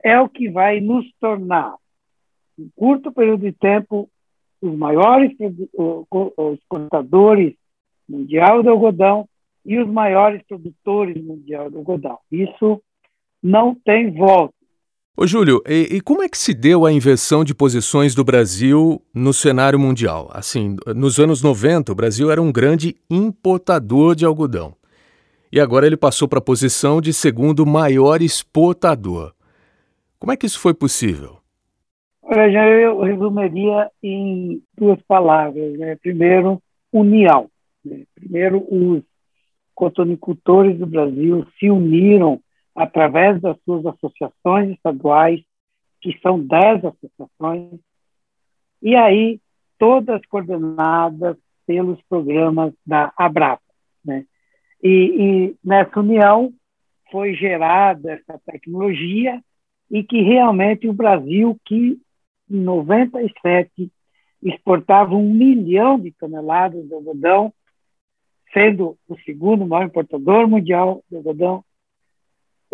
é 0.02 0.20
o 0.20 0.28
que 0.28 0.50
vai 0.50 0.78
nos 0.78 1.06
tornar, 1.18 1.74
em 2.58 2.68
curto 2.76 3.10
período 3.10 3.40
de 3.40 3.52
tempo, 3.52 4.06
os 4.60 4.76
maiores 4.76 5.32
exportadores 6.52 7.54
mundial 8.06 8.62
de 8.62 8.68
algodão 8.68 9.26
e 9.64 9.78
os 9.78 9.88
maiores 9.88 10.42
produtores 10.46 11.16
mundial 11.24 11.70
de 11.70 11.78
algodão. 11.78 12.18
Isso 12.30 12.82
não 13.42 13.74
tem 13.74 14.12
volta. 14.12 14.52
Ô 15.16 15.26
Júlio, 15.26 15.62
e, 15.66 15.96
e, 15.96 16.00
como 16.02 16.22
é 16.22 16.28
que 16.28 16.36
se 16.36 16.52
deu 16.52 16.84
a 16.84 16.92
inversão 16.92 17.42
de 17.42 17.54
posições 17.54 18.14
do 18.14 18.24
Brasil 18.24 19.00
no 19.14 19.32
cenário 19.32 19.78
mundial? 19.78 20.28
Assim, 20.32 20.76
nos 20.94 21.18
anos 21.18 21.40
90, 21.40 21.92
o 21.92 21.94
Brasil 21.94 22.30
era 22.30 22.42
um 22.42 22.52
grande 22.52 22.96
importador 23.08 24.14
de 24.14 24.26
algodão. 24.26 24.76
E 25.54 25.60
agora 25.60 25.86
ele 25.86 25.96
passou 25.96 26.26
para 26.26 26.40
a 26.40 26.42
posição 26.42 27.00
de 27.00 27.12
segundo 27.12 27.64
maior 27.64 28.20
exportador. 28.20 29.32
Como 30.18 30.32
é 30.32 30.36
que 30.36 30.46
isso 30.46 30.58
foi 30.58 30.74
possível? 30.74 31.38
Olha, 32.20 32.50
já 32.50 32.66
eu 32.66 33.00
resumiria 33.02 33.88
em 34.02 34.60
duas 34.76 35.00
palavras. 35.02 35.78
Né? 35.78 35.94
Primeiro, 35.94 36.60
união. 36.92 37.48
Né? 37.84 38.02
Primeiro, 38.16 38.66
os 38.68 39.04
cotonicultores 39.76 40.76
do 40.76 40.86
Brasil 40.86 41.46
se 41.56 41.70
uniram 41.70 42.40
através 42.74 43.40
das 43.40 43.56
suas 43.64 43.86
associações 43.86 44.70
estaduais, 44.70 45.40
que 46.00 46.18
são 46.20 46.36
dez 46.36 46.84
associações, 46.84 47.78
e 48.82 48.96
aí 48.96 49.38
todas 49.78 50.20
coordenadas 50.26 51.36
pelos 51.64 52.02
programas 52.08 52.74
da 52.84 53.12
Abrapa. 53.16 53.62
Né? 54.04 54.26
E, 54.82 54.88
e 54.88 55.56
nessa 55.64 56.00
união 56.00 56.52
foi 57.10 57.34
gerada 57.34 58.12
essa 58.12 58.40
tecnologia 58.44 59.40
e 59.90 60.02
que 60.02 60.22
realmente 60.22 60.88
o 60.88 60.92
Brasil, 60.92 61.58
que 61.64 61.98
em 62.50 62.60
97 62.60 63.90
exportava 64.42 65.14
um 65.14 65.32
milhão 65.32 65.98
de 65.98 66.12
toneladas 66.12 66.86
de 66.86 66.92
algodão, 66.92 67.52
sendo 68.52 68.96
o 69.08 69.18
segundo 69.20 69.66
maior 69.66 69.86
importador 69.86 70.48
mundial 70.48 71.02
de 71.10 71.16
algodão, 71.16 71.64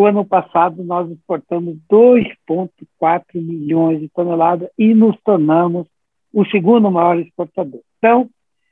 o 0.00 0.07
ano 0.07 0.25
passado, 0.25 0.83
nós 0.83 1.11
exportamos 1.11 1.76
2,4 1.90 3.23
milhões 3.35 4.00
de 4.00 4.09
toneladas 4.09 4.71
e 4.78 4.95
nos 4.95 5.14
tornamos 5.23 5.87
o 6.33 6.42
segundo 6.47 6.90
maior 6.90 7.19
exportador. 7.19 7.83
Então, 7.99 8.30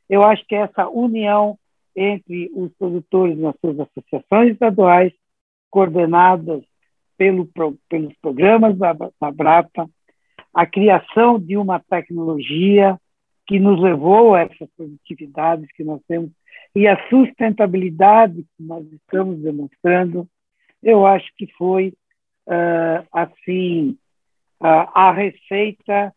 eu 0.09 0.23
acho 0.23 0.43
que 0.47 0.55
essa 0.55 0.89
união 0.89 1.59
entre 1.99 2.51
os 2.55 2.73
produtores 2.79 3.39
nas 3.39 3.55
suas 3.61 3.79
associações 3.81 4.53
estaduais, 4.53 5.13
coordenadas 5.71 6.63
pelo, 7.17 7.49
pelos 7.89 8.15
programas 8.23 8.77
da, 8.79 8.93
da 8.93 9.31
Brapa, 9.33 9.89
a 10.55 10.67
criação 10.67 11.39
de 11.39 11.57
uma 11.57 11.81
tecnologia 11.81 12.99
que 13.47 13.59
nos 13.59 13.81
levou 13.81 14.35
a 14.35 14.43
essas 14.43 14.69
produtividades 14.77 15.67
que 15.75 15.83
nós 15.83 16.01
temos 16.07 16.31
e 16.75 16.87
a 16.87 17.09
sustentabilidade 17.09 18.45
que 18.57 18.63
nós 18.63 18.87
estamos 18.93 19.39
demonstrando 19.41 20.29
eu 20.83 21.07
acho 21.07 21.27
que 21.37 21.47
foi, 21.57 21.93
uh, 22.47 23.07
assim, 23.13 23.97
uh, 24.61 24.89
a 24.95 25.13
receita 25.13 26.13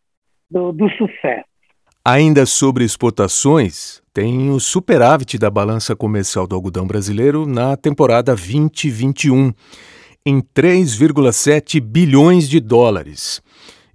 do, 0.50 0.72
do 0.72 0.90
sucesso. 0.92 1.46
Ainda 2.06 2.46
sobre 2.46 2.84
exportações, 2.84 4.01
tem 4.14 4.50
o 4.50 4.60
superávit 4.60 5.38
da 5.38 5.50
balança 5.50 5.96
comercial 5.96 6.46
do 6.46 6.54
algodão 6.54 6.86
brasileiro 6.86 7.46
na 7.46 7.78
temporada 7.78 8.36
2021, 8.36 9.54
em 10.26 10.42
3,7 10.42 11.80
bilhões 11.80 12.50
de 12.50 12.60
dólares. 12.60 13.42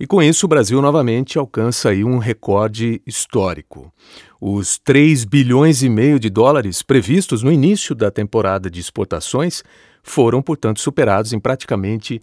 E 0.00 0.06
com 0.06 0.22
isso, 0.22 0.46
o 0.46 0.48
Brasil 0.48 0.80
novamente 0.80 1.38
alcança 1.38 1.90
aí 1.90 2.02
um 2.02 2.18
recorde 2.18 3.00
histórico. 3.06 3.92
Os 4.40 4.78
3 4.78 5.24
bilhões 5.24 5.82
e 5.82 5.88
meio 5.88 6.18
de 6.18 6.30
dólares 6.30 6.82
previstos 6.82 7.42
no 7.42 7.52
início 7.52 7.94
da 7.94 8.10
temporada 8.10 8.70
de 8.70 8.80
exportações 8.80 9.62
foram, 10.02 10.40
portanto, 10.40 10.80
superados 10.80 11.32
em 11.32 11.40
praticamente 11.40 12.20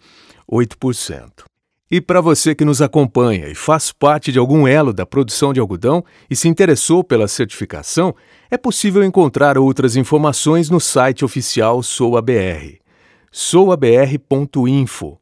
8%. 0.50 1.44
E 1.90 2.00
para 2.00 2.20
você 2.20 2.54
que 2.54 2.64
nos 2.64 2.80
acompanha 2.80 3.48
e 3.48 3.54
faz 3.54 3.92
parte 3.92 4.32
de 4.32 4.38
algum 4.38 4.66
elo 4.66 4.90
da 4.92 5.04
produção 5.04 5.52
de 5.52 5.60
algodão 5.60 6.02
e 6.30 6.36
se 6.36 6.48
interessou 6.48 7.04
pela 7.04 7.28
certificação, 7.28 8.14
é 8.50 8.56
possível 8.56 9.04
encontrar 9.04 9.58
outras 9.58 9.94
informações 9.96 10.70
no 10.70 10.80
site 10.80 11.22
oficial 11.24 11.82
SouABR, 11.82 12.78
souabr.info, 13.30 15.18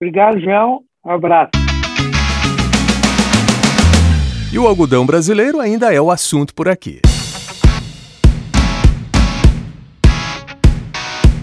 Obrigado, 0.00 0.38
João. 0.38 0.84
Um 1.04 1.10
abraço. 1.10 1.65
E 4.52 4.58
o 4.60 4.66
algodão 4.68 5.04
brasileiro 5.04 5.58
ainda 5.58 5.92
é 5.92 6.00
o 6.00 6.08
assunto 6.08 6.54
por 6.54 6.68
aqui. 6.68 7.00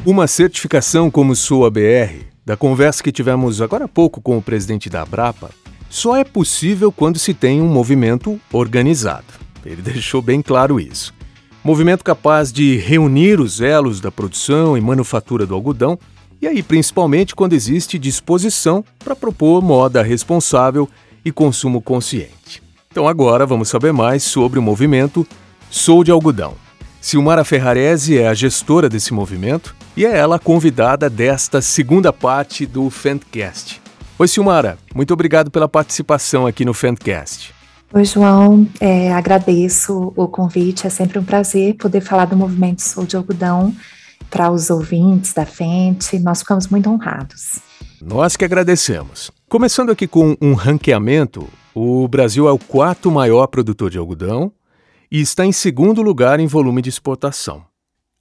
Uma 0.05 0.25
certificação 0.25 1.12
como 1.12 1.36
sua 1.36 1.69
BR, 1.69 2.24
da 2.45 2.55
conversa 2.55 3.03
que 3.03 3.12
tivemos 3.12 3.62
agora 3.62 3.86
há 3.86 3.88
pouco 3.89 4.22
com 4.22 4.38
o 4.38 4.41
presidente 4.41 4.89
da 4.89 5.01
Abrapa, 5.01 5.50
só 5.89 6.15
é 6.15 6.24
possível 6.24 6.93
quando 6.93 7.19
se 7.19 7.33
tem 7.33 7.62
um 7.62 7.67
movimento 7.67 8.39
organizado. 8.51 9.25
Ele 9.65 9.81
deixou 9.83 10.22
bem 10.22 10.41
claro 10.41 10.79
isso. 10.79 11.13
Movimento 11.62 12.05
capaz 12.05 12.53
de 12.53 12.77
reunir 12.77 13.39
os 13.39 13.60
elos 13.60 14.00
da 14.00 14.12
produção 14.12 14.77
e 14.77 14.81
manufatura 14.81 15.45
do 15.45 15.53
algodão, 15.53 16.00
e 16.41 16.48
aí 16.48 16.63
principalmente 16.63 17.36
quando 17.36 17.51
existe 17.51 18.00
disposição 18.00 18.83
para 19.00 19.15
propor 19.15 19.62
moda 19.62 20.01
responsável 20.01 20.89
e 21.24 21.33
consumo 21.33 21.81
consciente. 21.81 22.62
Então 22.93 23.07
agora 23.07 23.43
vamos 23.43 23.69
saber 23.69 23.91
mais 23.91 24.21
sobre 24.21 24.59
o 24.59 24.62
movimento 24.62 25.25
Sou 25.67 26.03
de 26.03 26.12
Algodão. 26.12 26.53
Silmara 27.01 27.43
Ferrarese 27.43 28.19
é 28.19 28.27
a 28.27 28.35
gestora 28.35 28.88
desse 28.88 29.15
movimento 29.15 29.75
e 29.97 30.05
é 30.05 30.15
ela 30.15 30.35
a 30.35 30.39
convidada 30.39 31.09
desta 31.09 31.59
segunda 31.59 32.13
parte 32.13 32.67
do 32.67 32.88
Fendcast. 32.91 33.81
Oi 34.19 34.27
Silmara, 34.27 34.77
muito 34.93 35.12
obrigado 35.12 35.50
pela 35.50 35.67
participação 35.67 36.45
aqui 36.45 36.63
no 36.63 36.71
Fendcast. 36.71 37.51
Oi, 37.91 38.05
João. 38.05 38.67
É, 38.79 39.12
agradeço 39.12 40.13
o 40.15 40.27
convite. 40.27 40.85
É 40.85 40.89
sempre 40.91 41.17
um 41.17 41.23
prazer 41.23 41.73
poder 41.77 42.01
falar 42.01 42.25
do 42.25 42.38
movimento 42.38 42.83
Sou 42.83 43.07
de 43.07 43.15
Algodão 43.15 43.75
para 44.29 44.51
os 44.51 44.69
ouvintes 44.69 45.33
da 45.33 45.47
frente. 45.47 46.19
Nós 46.19 46.41
ficamos 46.41 46.67
muito 46.67 46.88
honrados. 46.91 47.59
Nós 48.00 48.35
que 48.35 48.45
agradecemos. 48.45 49.31
Começando 49.50 49.91
aqui 49.91 50.05
com 50.05 50.38
um 50.39 50.53
ranqueamento, 50.53 51.50
o 51.75 52.08
Brasil 52.08 52.48
é 52.48 52.51
o 52.51 52.60
quarto 52.60 53.12
maior 53.12 53.48
produtor 53.48 53.89
de 53.89 53.98
algodão 53.98 54.51
e 55.12 55.22
está 55.22 55.46
em 55.46 55.51
segundo 55.51 56.01
lugar 56.01 56.39
em 56.39 56.48
volume 56.48 56.82
de 56.82 56.89
exportação. 56.89 57.63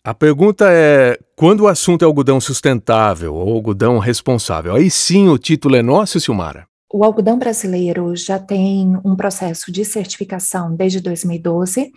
A 0.04 0.12
pergunta 0.12 0.66
é: 0.68 1.18
quando 1.37 1.61
o 1.61 1.68
assunto 1.68 2.02
é 2.02 2.06
algodão 2.06 2.40
sustentável 2.40 3.35
ou 3.35 3.54
algodão 3.54 3.99
responsável? 3.99 4.75
Aí 4.75 4.90
sim 4.90 5.28
o 5.28 5.38
título 5.38 5.76
é 5.76 5.82
nosso, 5.82 6.18
Silmara? 6.18 6.66
O 6.92 7.04
algodão 7.04 7.38
brasileiro 7.38 8.14
já 8.14 8.38
tem 8.38 8.99
um 9.04 9.16
processo 9.16 9.73
de 9.73 9.85
certificação 9.85 10.75
desde 10.75 11.00
2012. 11.00 11.90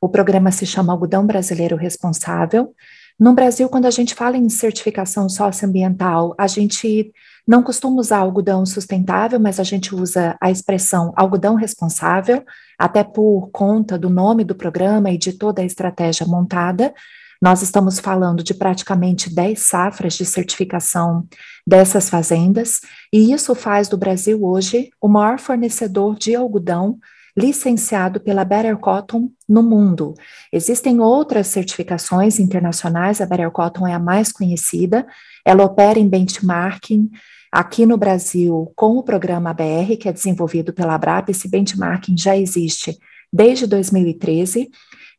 O 0.00 0.08
programa 0.08 0.50
se 0.50 0.64
chama 0.64 0.92
Algodão 0.92 1.26
Brasileiro 1.26 1.76
Responsável. 1.76 2.72
No 3.18 3.34
Brasil, 3.34 3.68
quando 3.68 3.86
a 3.86 3.90
gente 3.90 4.14
fala 4.14 4.36
em 4.36 4.48
certificação 4.48 5.28
socioambiental, 5.28 6.34
a 6.38 6.46
gente 6.46 7.12
não 7.48 7.62
costuma 7.62 7.98
usar 7.98 8.18
algodão 8.18 8.66
sustentável, 8.66 9.40
mas 9.40 9.58
a 9.58 9.64
gente 9.64 9.94
usa 9.94 10.36
a 10.38 10.50
expressão 10.50 11.14
algodão 11.16 11.54
responsável, 11.54 12.44
até 12.78 13.02
por 13.02 13.48
conta 13.50 13.98
do 13.98 14.10
nome 14.10 14.44
do 14.44 14.54
programa 14.54 15.10
e 15.10 15.16
de 15.16 15.32
toda 15.32 15.62
a 15.62 15.64
estratégia 15.64 16.26
montada. 16.26 16.92
Nós 17.40 17.62
estamos 17.62 17.98
falando 17.98 18.42
de 18.42 18.52
praticamente 18.52 19.34
10 19.34 19.58
safras 19.60 20.12
de 20.12 20.26
certificação 20.26 21.26
dessas 21.66 22.10
fazendas, 22.10 22.82
e 23.10 23.32
isso 23.32 23.54
faz 23.54 23.88
do 23.88 23.96
Brasil 23.96 24.44
hoje 24.44 24.90
o 25.00 25.08
maior 25.08 25.38
fornecedor 25.38 26.18
de 26.18 26.34
algodão 26.34 26.98
licenciado 27.38 28.20
pela 28.20 28.44
Better 28.44 28.76
Cotton 28.76 29.30
no 29.48 29.62
mundo. 29.62 30.14
Existem 30.52 31.00
outras 31.00 31.46
certificações 31.46 32.40
internacionais, 32.40 33.20
a 33.20 33.26
Better 33.26 33.50
Cotton 33.50 33.86
é 33.86 33.94
a 33.94 33.98
mais 33.98 34.32
conhecida, 34.32 35.06
ela 35.44 35.64
opera 35.64 35.98
em 35.98 36.08
benchmarking 36.08 37.08
aqui 37.50 37.86
no 37.86 37.96
Brasil 37.96 38.72
com 38.74 38.98
o 38.98 39.02
programa 39.02 39.54
BR, 39.54 39.96
que 39.98 40.08
é 40.08 40.12
desenvolvido 40.12 40.72
pela 40.72 40.94
Abrap, 40.94 41.30
esse 41.30 41.48
benchmarking 41.48 42.18
já 42.18 42.36
existe 42.36 42.98
desde 43.32 43.66
2013, 43.66 44.68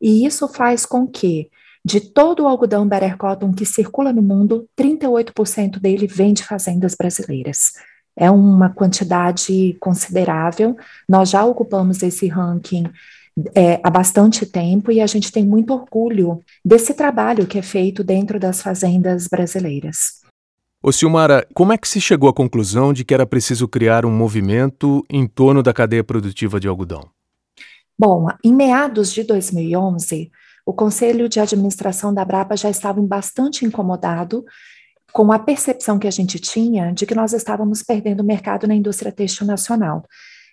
e 0.02 0.26
isso 0.26 0.48
faz 0.48 0.86
com 0.86 1.08
que 1.08 1.50
de 1.84 2.02
todo 2.02 2.44
o 2.44 2.48
algodão 2.48 2.88
Better 2.88 3.18
Cotton 3.18 3.54
que 3.54 3.66
circula 3.66 4.12
no 4.12 4.22
mundo, 4.22 4.68
38% 4.78 5.80
dele 5.80 6.06
vem 6.06 6.34
de 6.34 6.44
fazendas 6.44 6.94
brasileiras. 6.96 7.72
É 8.20 8.30
uma 8.30 8.70
quantidade 8.70 9.78
considerável. 9.80 10.76
Nós 11.08 11.30
já 11.30 11.46
ocupamos 11.46 12.04
esse 12.04 12.28
ranking 12.28 12.84
é, 13.56 13.80
há 13.84 13.90
bastante 13.90 14.46
tempo 14.46 14.92
e 14.92 15.00
a 15.00 15.08
gente 15.08 15.32
tem 15.32 15.46
muito 15.46 15.74
orgulho 15.74 16.42
desse 16.64 16.94
trabalho 16.94 17.48
que 17.48 17.58
é 17.58 17.62
feito 17.62 18.04
dentro 18.04 18.40
das 18.40 18.62
fazendas 18.62 19.28
brasileiras. 19.28 20.20
Ô 20.82 20.92
Silmara, 20.92 21.46
como 21.54 21.74
é 21.74 21.78
que 21.78 21.88
se 21.88 22.00
chegou 22.00 22.30
à 22.30 22.34
conclusão 22.34 22.94
de 22.94 23.04
que 23.04 23.14
era 23.14 23.26
preciso 23.26 23.68
criar 23.68 24.06
um 24.06 24.12
movimento 24.12 25.06
em 25.10 25.28
torno 25.28 25.62
da 25.62 25.74
cadeia 25.74 26.04
produtiva 26.04 26.60
de 26.60 26.68
algodão? 26.68 27.06
Bom, 27.98 28.28
em 28.44 28.54
meados 28.54 29.12
de 29.12 29.24
2011, 29.24 30.32
o 30.66 30.74
Conselho 30.74 31.28
de 31.28 31.40
Administração 31.40 32.14
da 32.14 32.24
Brapa 32.24 32.56
já 32.56 32.70
estava 32.70 33.02
bastante 33.02 33.66
incomodado 33.66 34.46
com 35.12 35.32
a 35.32 35.40
percepção 35.40 36.00
que 36.00 36.08
a 36.08 36.12
gente 36.12 36.40
tinha 36.40 36.92
de 36.92 37.06
que 37.06 37.16
nós 37.16 37.34
estávamos 37.34 37.84
perdendo 37.84 38.24
mercado 38.24 38.68
na 38.68 38.76
indústria 38.76 39.12
têxtil 39.12 39.46
nacional. 39.46 40.06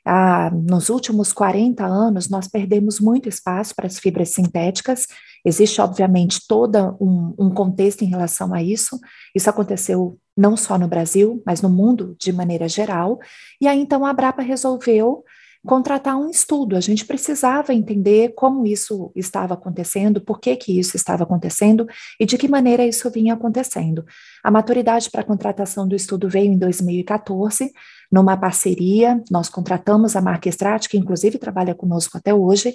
Ah, 0.08 0.52
nos 0.52 0.88
últimos 0.88 1.32
40 1.32 1.84
anos, 1.84 2.28
nós 2.28 2.46
perdemos 2.46 3.00
muito 3.00 3.28
espaço 3.28 3.74
para 3.74 3.88
as 3.88 3.98
fibras 3.98 4.28
sintéticas. 4.28 5.08
Existe, 5.44 5.80
obviamente, 5.80 6.46
todo 6.46 6.96
um, 7.00 7.34
um 7.36 7.50
contexto 7.50 8.02
em 8.02 8.06
relação 8.06 8.54
a 8.54 8.62
isso. 8.62 9.00
Isso 9.34 9.50
aconteceu 9.50 10.16
não 10.36 10.56
só 10.56 10.78
no 10.78 10.86
Brasil, 10.86 11.42
mas 11.44 11.60
no 11.60 11.68
mundo 11.68 12.14
de 12.20 12.32
maneira 12.32 12.68
geral. 12.68 13.18
E 13.60 13.66
aí, 13.66 13.80
então, 13.80 14.06
a 14.06 14.12
Brapa 14.12 14.42
resolveu 14.42 15.24
contratar 15.66 16.16
um 16.16 16.30
estudo. 16.30 16.76
A 16.76 16.80
gente 16.80 17.04
precisava 17.04 17.74
entender 17.74 18.32
como 18.34 18.66
isso 18.66 19.12
estava 19.14 19.54
acontecendo, 19.54 20.20
por 20.20 20.40
que, 20.40 20.56
que 20.56 20.78
isso 20.78 20.96
estava 20.96 21.24
acontecendo 21.24 21.86
e 22.18 22.24
de 22.24 22.38
que 22.38 22.48
maneira 22.48 22.86
isso 22.86 23.10
vinha 23.10 23.34
acontecendo. 23.34 24.04
A 24.42 24.50
maturidade 24.50 25.10
para 25.10 25.20
a 25.20 25.24
contratação 25.24 25.86
do 25.86 25.94
estudo 25.94 26.28
veio 26.28 26.52
em 26.52 26.58
2014, 26.58 27.72
numa 28.10 28.36
parceria, 28.36 29.20
nós 29.30 29.48
contratamos 29.48 30.14
a 30.14 30.20
marca 30.20 30.48
Strat, 30.48 30.88
que 30.88 30.96
inclusive 30.96 31.38
trabalha 31.38 31.74
conosco 31.74 32.16
até 32.16 32.32
hoje, 32.32 32.72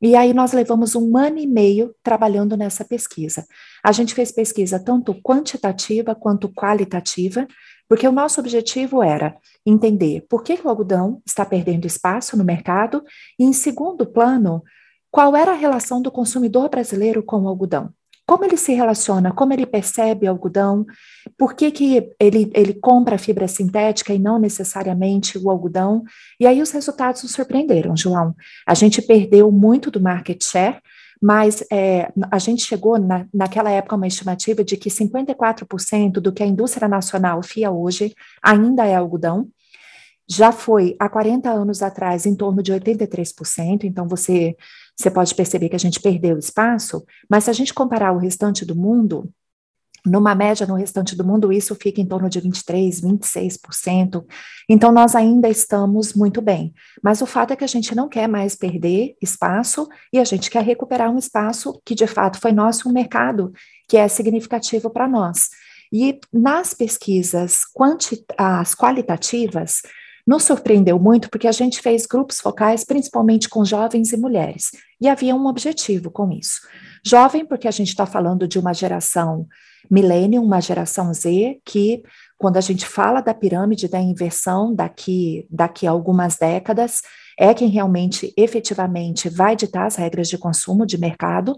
e 0.00 0.14
aí 0.14 0.32
nós 0.32 0.52
levamos 0.52 0.94
um 0.94 1.16
ano 1.16 1.38
e 1.38 1.46
meio 1.46 1.94
trabalhando 2.02 2.56
nessa 2.56 2.84
pesquisa. 2.84 3.44
A 3.84 3.90
gente 3.92 4.14
fez 4.14 4.30
pesquisa 4.30 4.78
tanto 4.78 5.14
quantitativa 5.20 6.14
quanto 6.14 6.48
qualitativa, 6.48 7.46
porque 7.88 8.06
o 8.06 8.12
nosso 8.12 8.40
objetivo 8.40 9.02
era 9.02 9.36
entender 9.64 10.26
por 10.28 10.42
que, 10.42 10.58
o 10.62 10.68
algodão 10.68 11.22
está 11.26 11.44
perdendo 11.44 11.86
espaço 11.86 12.36
no 12.36 12.44
mercado 12.44 13.02
e, 13.38 13.44
em 13.44 13.52
segundo 13.52 14.06
plano, 14.06 14.62
qual 15.10 15.34
era 15.34 15.52
a 15.52 15.56
relação 15.56 16.02
do 16.02 16.10
consumidor 16.10 16.68
brasileiro 16.68 17.22
com 17.22 17.42
o 17.42 17.48
algodão. 17.48 17.90
Como 18.26 18.44
ele 18.44 18.58
se 18.58 18.74
relaciona, 18.74 19.32
como 19.32 19.54
ele 19.54 19.64
percebe 19.64 20.26
o 20.26 20.30
algodão, 20.30 20.84
por 21.38 21.54
que, 21.54 21.70
que 21.70 22.10
ele, 22.20 22.50
ele 22.54 22.74
compra 22.74 23.16
fibra 23.16 23.48
sintética 23.48 24.12
e 24.12 24.18
não 24.18 24.38
necessariamente 24.38 25.38
o 25.38 25.50
algodão. 25.50 26.04
E 26.38 26.46
aí 26.46 26.60
os 26.60 26.70
resultados 26.70 27.22
nos 27.22 27.32
surpreenderam, 27.32 27.96
João. 27.96 28.34
A 28.66 28.74
gente 28.74 29.00
perdeu 29.00 29.50
muito 29.50 29.90
do 29.90 29.98
market 29.98 30.44
share, 30.44 30.76
mas 31.20 31.64
é, 31.70 32.12
a 32.30 32.38
gente 32.38 32.64
chegou 32.64 32.98
na, 32.98 33.26
naquela 33.32 33.70
época 33.70 33.96
uma 33.96 34.06
estimativa 34.06 34.62
de 34.62 34.76
que 34.76 34.88
54% 34.90 36.12
do 36.12 36.32
que 36.32 36.42
a 36.42 36.46
indústria 36.46 36.88
nacional 36.88 37.42
fia 37.42 37.70
hoje 37.70 38.14
ainda 38.42 38.86
é 38.86 38.94
algodão. 38.94 39.48
Já 40.30 40.52
foi 40.52 40.94
há 40.98 41.08
40 41.08 41.50
anos 41.50 41.82
atrás 41.82 42.26
em 42.26 42.34
torno 42.34 42.62
de 42.62 42.72
83%, 42.72 43.84
então 43.84 44.06
você, 44.06 44.54
você 44.94 45.10
pode 45.10 45.34
perceber 45.34 45.70
que 45.70 45.76
a 45.76 45.80
gente 45.80 46.00
perdeu 46.00 46.38
espaço, 46.38 47.04
mas 47.28 47.44
se 47.44 47.50
a 47.50 47.54
gente 47.54 47.72
comparar 47.72 48.12
o 48.12 48.18
restante 48.18 48.64
do 48.64 48.76
mundo, 48.76 49.30
numa 50.06 50.34
média 50.34 50.66
no 50.66 50.74
restante 50.74 51.16
do 51.16 51.24
mundo, 51.24 51.52
isso 51.52 51.74
fica 51.74 52.00
em 52.00 52.06
torno 52.06 52.28
de 52.28 52.40
23%, 52.40 53.02
26%. 53.02 54.24
Então, 54.68 54.92
nós 54.92 55.14
ainda 55.14 55.48
estamos 55.48 56.14
muito 56.14 56.40
bem. 56.40 56.72
Mas 57.02 57.20
o 57.20 57.26
fato 57.26 57.52
é 57.52 57.56
que 57.56 57.64
a 57.64 57.68
gente 57.68 57.94
não 57.94 58.08
quer 58.08 58.28
mais 58.28 58.54
perder 58.54 59.16
espaço 59.20 59.88
e 60.12 60.18
a 60.18 60.24
gente 60.24 60.50
quer 60.50 60.62
recuperar 60.62 61.10
um 61.10 61.18
espaço 61.18 61.80
que, 61.84 61.94
de 61.94 62.06
fato, 62.06 62.40
foi 62.40 62.52
nosso, 62.52 62.88
um 62.88 62.92
mercado 62.92 63.52
que 63.88 63.96
é 63.96 64.08
significativo 64.08 64.90
para 64.90 65.08
nós. 65.08 65.48
E 65.92 66.18
nas 66.32 66.74
pesquisas 66.74 67.62
as 68.36 68.74
qualitativas, 68.74 69.80
nos 70.28 70.44
surpreendeu 70.44 70.98
muito 70.98 71.30
porque 71.30 71.48
a 71.48 71.52
gente 71.52 71.80
fez 71.80 72.04
grupos 72.04 72.38
focais, 72.38 72.84
principalmente 72.84 73.48
com 73.48 73.64
jovens 73.64 74.12
e 74.12 74.16
mulheres, 74.18 74.72
e 75.00 75.08
havia 75.08 75.34
um 75.34 75.46
objetivo 75.46 76.10
com 76.10 76.30
isso. 76.30 76.60
Jovem, 77.04 77.44
porque 77.44 77.68
a 77.68 77.72
gente 77.72 77.88
está 77.88 78.06
falando 78.06 78.46
de 78.46 78.58
uma 78.58 78.72
geração 78.72 79.46
millennium, 79.90 80.44
uma 80.44 80.60
geração 80.60 81.12
Z, 81.12 81.60
que 81.64 82.02
quando 82.36 82.56
a 82.56 82.60
gente 82.60 82.86
fala 82.86 83.20
da 83.20 83.34
pirâmide 83.34 83.88
da 83.88 84.00
inversão 84.00 84.74
daqui, 84.74 85.46
daqui 85.50 85.86
a 85.86 85.90
algumas 85.90 86.36
décadas, 86.36 87.02
é 87.38 87.54
quem 87.54 87.68
realmente, 87.68 88.32
efetivamente, 88.36 89.28
vai 89.28 89.54
ditar 89.54 89.86
as 89.86 89.96
regras 89.96 90.28
de 90.28 90.36
consumo 90.36 90.84
de 90.84 90.98
mercado. 90.98 91.56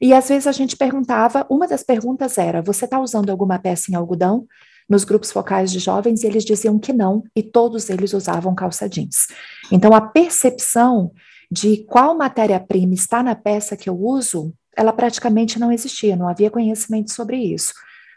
E 0.00 0.12
às 0.12 0.28
vezes 0.28 0.46
a 0.46 0.52
gente 0.52 0.76
perguntava, 0.76 1.46
uma 1.48 1.66
das 1.66 1.82
perguntas 1.82 2.36
era: 2.36 2.62
você 2.62 2.84
está 2.84 3.00
usando 3.00 3.30
alguma 3.30 3.58
peça 3.58 3.90
em 3.90 3.94
algodão? 3.94 4.46
Nos 4.86 5.02
grupos 5.02 5.32
focais 5.32 5.72
de 5.72 5.78
jovens, 5.78 6.22
e 6.22 6.26
eles 6.26 6.44
diziam 6.44 6.78
que 6.78 6.92
não, 6.92 7.24
e 7.34 7.42
todos 7.42 7.88
eles 7.88 8.12
usavam 8.12 8.54
calça 8.54 8.86
jeans. 8.86 9.28
Então, 9.72 9.94
a 9.94 10.00
percepção 10.00 11.10
de 11.50 11.78
qual 11.84 12.14
matéria-prima 12.14 12.92
está 12.92 13.22
na 13.22 13.34
peça 13.34 13.78
que 13.78 13.88
eu 13.88 13.98
uso 13.98 14.52
ela 14.76 14.92
praticamente 14.92 15.58
não 15.58 15.72
existia, 15.72 16.16
não 16.16 16.28
havia 16.28 16.50
conhecimento 16.50 17.12
sobre 17.12 17.36
isso. 17.36 17.72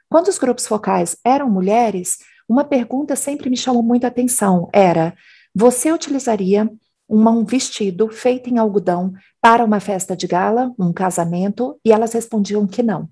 Quando 0.10 0.28
os 0.28 0.38
grupos 0.38 0.66
focais 0.66 1.18
eram 1.24 1.50
mulheres, 1.50 2.18
uma 2.48 2.64
pergunta 2.64 3.16
sempre 3.16 3.50
me 3.50 3.58
chamou 3.58 3.84
muito 3.84 4.06
a 4.06 4.08
atenção, 4.08 4.70
era, 4.74 5.14
você 5.54 5.92
utilizaria 5.92 6.70
um 7.10 7.46
vestido 7.46 8.10
feito 8.10 8.50
em 8.50 8.58
algodão 8.58 9.14
para 9.42 9.64
uma 9.64 9.80
festa 9.80 10.16
de 10.16 10.28
gala, 10.28 10.74
um 10.78 10.92
casamento, 10.92 11.80
e 11.84 11.92
elas 11.92 12.14
respondiam 12.14 12.68
que 12.68 12.84
não. 12.84 13.10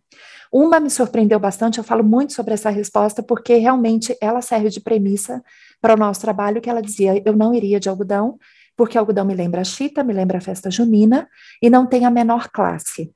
Uma 0.52 0.80
me 0.80 0.90
surpreendeu 0.90 1.40
bastante, 1.40 1.78
eu 1.78 1.84
falo 1.84 2.04
muito 2.04 2.34
sobre 2.34 2.54
essa 2.54 2.70
resposta, 2.70 3.24
porque 3.24 3.56
realmente 3.56 4.16
ela 4.22 4.42
serve 4.42 4.70
de 4.70 4.82
premissa 4.82 5.44
para 5.82 5.94
o 5.94 5.98
nosso 5.98 6.22
trabalho, 6.22 6.62
que 6.62 6.70
ela 6.70 6.82
dizia, 6.82 7.22
eu 7.26 7.36
não 7.36 7.54
iria 7.54 7.80
de 7.80 7.90
algodão, 7.90 8.38
porque 8.76 8.98
algodão 8.98 9.26
me 9.26 9.34
lembra 9.34 9.62
a 9.62 9.66
chita, 9.66 10.04
me 10.04 10.14
lembra 10.14 10.38
a 10.38 10.42
festa 10.42 10.70
junina, 10.70 11.28
e 11.62 11.70
não 11.70 11.86
tem 11.86 12.06
a 12.06 12.12
menor 12.12 12.50
classe. 12.50 13.14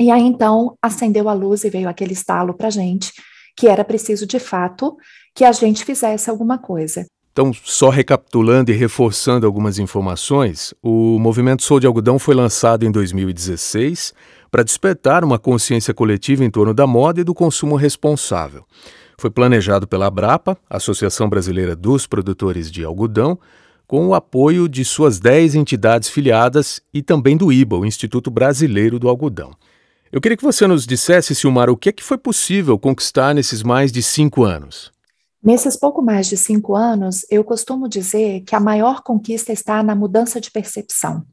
E 0.00 0.10
aí, 0.10 0.22
então, 0.22 0.74
acendeu 0.82 1.28
a 1.28 1.32
luz 1.32 1.64
e 1.64 1.70
veio 1.70 1.88
aquele 1.88 2.12
estalo 2.12 2.54
para 2.54 2.70
gente, 2.70 3.12
que 3.56 3.68
era 3.68 3.84
preciso, 3.84 4.26
de 4.26 4.38
fato, 4.38 4.96
que 5.34 5.44
a 5.44 5.52
gente 5.52 5.84
fizesse 5.84 6.30
alguma 6.30 6.58
coisa. 6.58 7.06
Então, 7.32 7.50
só 7.64 7.88
recapitulando 7.88 8.70
e 8.70 8.74
reforçando 8.74 9.46
algumas 9.46 9.78
informações, 9.78 10.74
o 10.82 11.18
movimento 11.18 11.62
Sou 11.62 11.80
de 11.80 11.86
Algodão 11.86 12.18
foi 12.18 12.34
lançado 12.34 12.84
em 12.84 12.90
2016 12.90 14.12
para 14.50 14.62
despertar 14.62 15.24
uma 15.24 15.38
consciência 15.38 15.94
coletiva 15.94 16.44
em 16.44 16.50
torno 16.50 16.74
da 16.74 16.86
moda 16.86 17.22
e 17.22 17.24
do 17.24 17.32
consumo 17.32 17.74
responsável. 17.74 18.64
Foi 19.16 19.30
planejado 19.30 19.86
pela 19.86 20.06
Abrapa, 20.06 20.58
Associação 20.68 21.26
Brasileira 21.28 21.74
dos 21.74 22.06
Produtores 22.06 22.70
de 22.70 22.84
Algodão, 22.84 23.38
com 23.86 24.06
o 24.08 24.14
apoio 24.14 24.68
de 24.68 24.84
suas 24.84 25.18
10 25.18 25.54
entidades 25.54 26.10
filiadas 26.10 26.82
e 26.92 27.02
também 27.02 27.36
do 27.36 27.50
IBA, 27.50 27.78
o 27.78 27.86
Instituto 27.86 28.30
Brasileiro 28.30 28.98
do 28.98 29.08
Algodão. 29.08 29.52
Eu 30.12 30.20
queria 30.20 30.36
que 30.36 30.44
você 30.44 30.66
nos 30.66 30.86
dissesse, 30.86 31.34
Silmar, 31.34 31.70
o 31.70 31.76
que 31.76 31.88
é 31.88 31.92
que 31.92 32.02
foi 32.02 32.18
possível 32.18 32.78
conquistar 32.78 33.34
nesses 33.34 33.62
mais 33.62 33.90
de 33.90 34.02
cinco 34.02 34.44
anos? 34.44 34.92
Nesses 35.42 35.74
pouco 35.74 36.02
mais 36.02 36.26
de 36.26 36.36
cinco 36.36 36.76
anos, 36.76 37.24
eu 37.30 37.42
costumo 37.42 37.88
dizer 37.88 38.42
que 38.42 38.54
a 38.54 38.60
maior 38.60 39.02
conquista 39.02 39.54
está 39.54 39.82
na 39.82 39.94
mudança 39.94 40.38
de 40.38 40.50
percepção. 40.50 41.24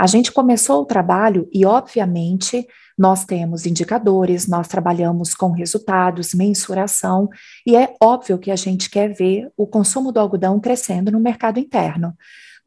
A 0.00 0.06
gente 0.06 0.32
começou 0.32 0.80
o 0.80 0.86
trabalho 0.86 1.46
e, 1.52 1.66
obviamente, 1.66 2.66
nós 2.96 3.26
temos 3.26 3.66
indicadores, 3.66 4.46
nós 4.46 4.66
trabalhamos 4.66 5.34
com 5.34 5.50
resultados, 5.50 6.32
mensuração, 6.32 7.28
e 7.66 7.76
é 7.76 7.94
óbvio 8.02 8.38
que 8.38 8.50
a 8.50 8.56
gente 8.56 8.88
quer 8.88 9.12
ver 9.12 9.50
o 9.58 9.66
consumo 9.66 10.10
do 10.10 10.18
algodão 10.18 10.58
crescendo 10.58 11.12
no 11.12 11.20
mercado 11.20 11.58
interno. 11.58 12.14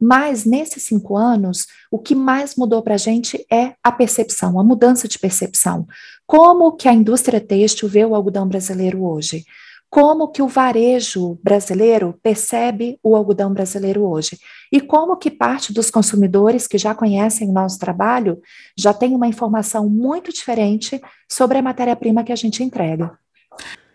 Mas 0.00 0.44
nesses 0.44 0.84
cinco 0.84 1.16
anos, 1.16 1.66
o 1.90 1.98
que 1.98 2.14
mais 2.14 2.56
mudou 2.56 2.82
para 2.82 2.94
a 2.94 2.98
gente 2.98 3.44
é 3.52 3.74
a 3.82 3.92
percepção, 3.92 4.58
a 4.58 4.64
mudança 4.64 5.06
de 5.06 5.18
percepção. 5.18 5.86
Como 6.26 6.72
que 6.72 6.88
a 6.88 6.94
indústria 6.94 7.40
têxtil 7.40 7.88
vê 7.88 8.04
o 8.04 8.14
algodão 8.14 8.48
brasileiro 8.48 9.04
hoje? 9.04 9.44
como 9.90 10.28
que 10.28 10.40
o 10.40 10.46
varejo 10.46 11.36
brasileiro 11.42 12.16
percebe 12.22 12.98
o 13.02 13.16
algodão 13.16 13.52
brasileiro 13.52 14.08
hoje 14.08 14.38
e 14.70 14.80
como 14.80 15.16
que 15.16 15.32
parte 15.32 15.72
dos 15.72 15.90
consumidores 15.90 16.68
que 16.68 16.78
já 16.78 16.94
conhecem 16.94 17.48
o 17.48 17.52
nosso 17.52 17.76
trabalho 17.76 18.40
já 18.78 18.94
tem 18.94 19.16
uma 19.16 19.26
informação 19.26 19.90
muito 19.90 20.32
diferente 20.32 21.00
sobre 21.28 21.58
a 21.58 21.62
matéria-prima 21.62 22.22
que 22.22 22.32
a 22.32 22.36
gente 22.36 22.62
entrega. 22.62 23.18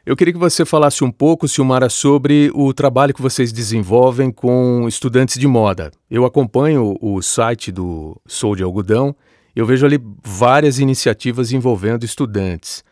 Eu 0.05 0.15
queria 0.15 0.31
que 0.31 0.39
você 0.39 0.63
falasse 0.63 1.03
um 1.03 1.09
pouco, 1.09 1.47
Silmara, 1.47 1.89
sobre 1.89 2.51
o 2.53 2.71
trabalho 2.75 3.11
que 3.11 3.23
vocês 3.23 3.51
desenvolvem 3.51 4.29
com 4.29 4.87
estudantes 4.87 5.39
de 5.39 5.47
moda. 5.47 5.89
Eu 6.11 6.25
acompanho 6.25 6.95
o 7.01 7.23
site 7.23 7.71
do 7.71 8.15
Sou 8.27 8.55
de 8.55 8.61
Algodão, 8.61 9.15
eu 9.55 9.65
vejo 9.65 9.83
ali 9.83 9.99
várias 10.23 10.77
iniciativas 10.77 11.51
envolvendo 11.51 12.05
estudantes. 12.05 12.83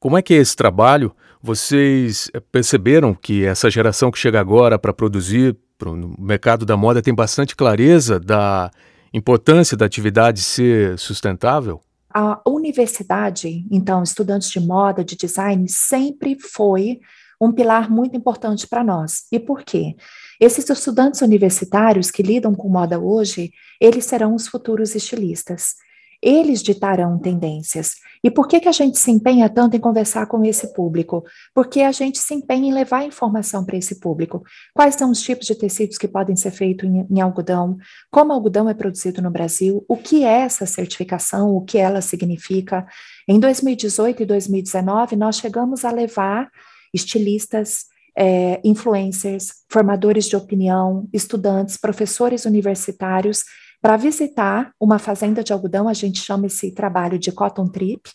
Como 0.00 0.16
é 0.16 0.22
que 0.22 0.32
é 0.32 0.38
esse 0.38 0.56
trabalho? 0.56 1.14
Vocês 1.42 2.30
eh, 2.32 2.40
perceberam 2.40 3.12
que 3.12 3.44
essa 3.44 3.68
geração 3.68 4.10
que 4.10 4.18
chega 4.18 4.40
agora 4.40 4.78
para 4.78 4.94
produzir 4.94 5.54
para 5.76 5.90
o 5.90 6.14
mercado 6.18 6.64
da 6.64 6.78
moda 6.78 7.02
tem 7.02 7.14
bastante 7.14 7.54
clareza 7.54 8.18
da 8.18 8.70
importância 9.12 9.76
da 9.76 9.84
atividade 9.84 10.40
ser 10.40 10.98
sustentável? 10.98 11.82
A 12.14 12.40
universidade, 12.46 13.66
então, 13.70 14.02
estudantes 14.02 14.48
de 14.48 14.60
moda, 14.60 15.04
de 15.04 15.16
design, 15.16 15.68
sempre 15.68 16.38
foi 16.38 17.00
um 17.40 17.50
pilar 17.52 17.90
muito 17.90 18.16
importante 18.16 18.68
para 18.68 18.84
nós. 18.84 19.24
E 19.32 19.40
por 19.40 19.64
quê? 19.64 19.96
Esses 20.40 20.68
estudantes 20.70 21.20
universitários 21.22 22.10
que 22.10 22.22
lidam 22.22 22.54
com 22.54 22.68
moda 22.68 23.00
hoje, 23.00 23.52
eles 23.80 24.04
serão 24.04 24.34
os 24.34 24.46
futuros 24.46 24.94
estilistas. 24.94 25.74
Eles 26.24 26.62
ditarão 26.62 27.18
tendências. 27.18 27.96
E 28.22 28.30
por 28.30 28.48
que, 28.48 28.58
que 28.58 28.68
a 28.68 28.72
gente 28.72 28.98
se 28.98 29.10
empenha 29.10 29.46
tanto 29.50 29.76
em 29.76 29.80
conversar 29.80 30.24
com 30.24 30.42
esse 30.42 30.72
público? 30.72 31.22
Porque 31.54 31.82
a 31.82 31.92
gente 31.92 32.18
se 32.18 32.32
empenha 32.32 32.70
em 32.70 32.72
levar 32.72 33.04
informação 33.04 33.62
para 33.62 33.76
esse 33.76 34.00
público. 34.00 34.42
Quais 34.72 34.94
são 34.94 35.10
os 35.10 35.20
tipos 35.20 35.46
de 35.46 35.54
tecidos 35.54 35.98
que 35.98 36.08
podem 36.08 36.34
ser 36.34 36.50
feitos 36.50 36.88
em, 36.88 37.06
em 37.10 37.20
algodão? 37.20 37.76
Como 38.10 38.32
algodão 38.32 38.70
é 38.70 38.72
produzido 38.72 39.20
no 39.20 39.30
Brasil? 39.30 39.84
O 39.86 39.98
que 39.98 40.24
é 40.24 40.40
essa 40.40 40.64
certificação? 40.64 41.54
O 41.54 41.60
que 41.60 41.76
ela 41.76 42.00
significa? 42.00 42.86
Em 43.28 43.38
2018 43.38 44.22
e 44.22 44.26
2019, 44.26 45.16
nós 45.16 45.36
chegamos 45.36 45.84
a 45.84 45.90
levar 45.90 46.48
estilistas, 46.94 47.84
é, 48.16 48.62
influencers, 48.64 49.52
formadores 49.68 50.24
de 50.24 50.36
opinião, 50.36 51.06
estudantes, 51.12 51.76
professores 51.76 52.46
universitários 52.46 53.44
para 53.84 53.98
visitar 53.98 54.72
uma 54.80 54.98
fazenda 54.98 55.44
de 55.44 55.52
algodão, 55.52 55.90
a 55.90 55.92
gente 55.92 56.18
chama 56.18 56.46
esse 56.46 56.72
trabalho 56.72 57.18
de 57.18 57.30
cotton 57.30 57.68
trip, 57.68 58.10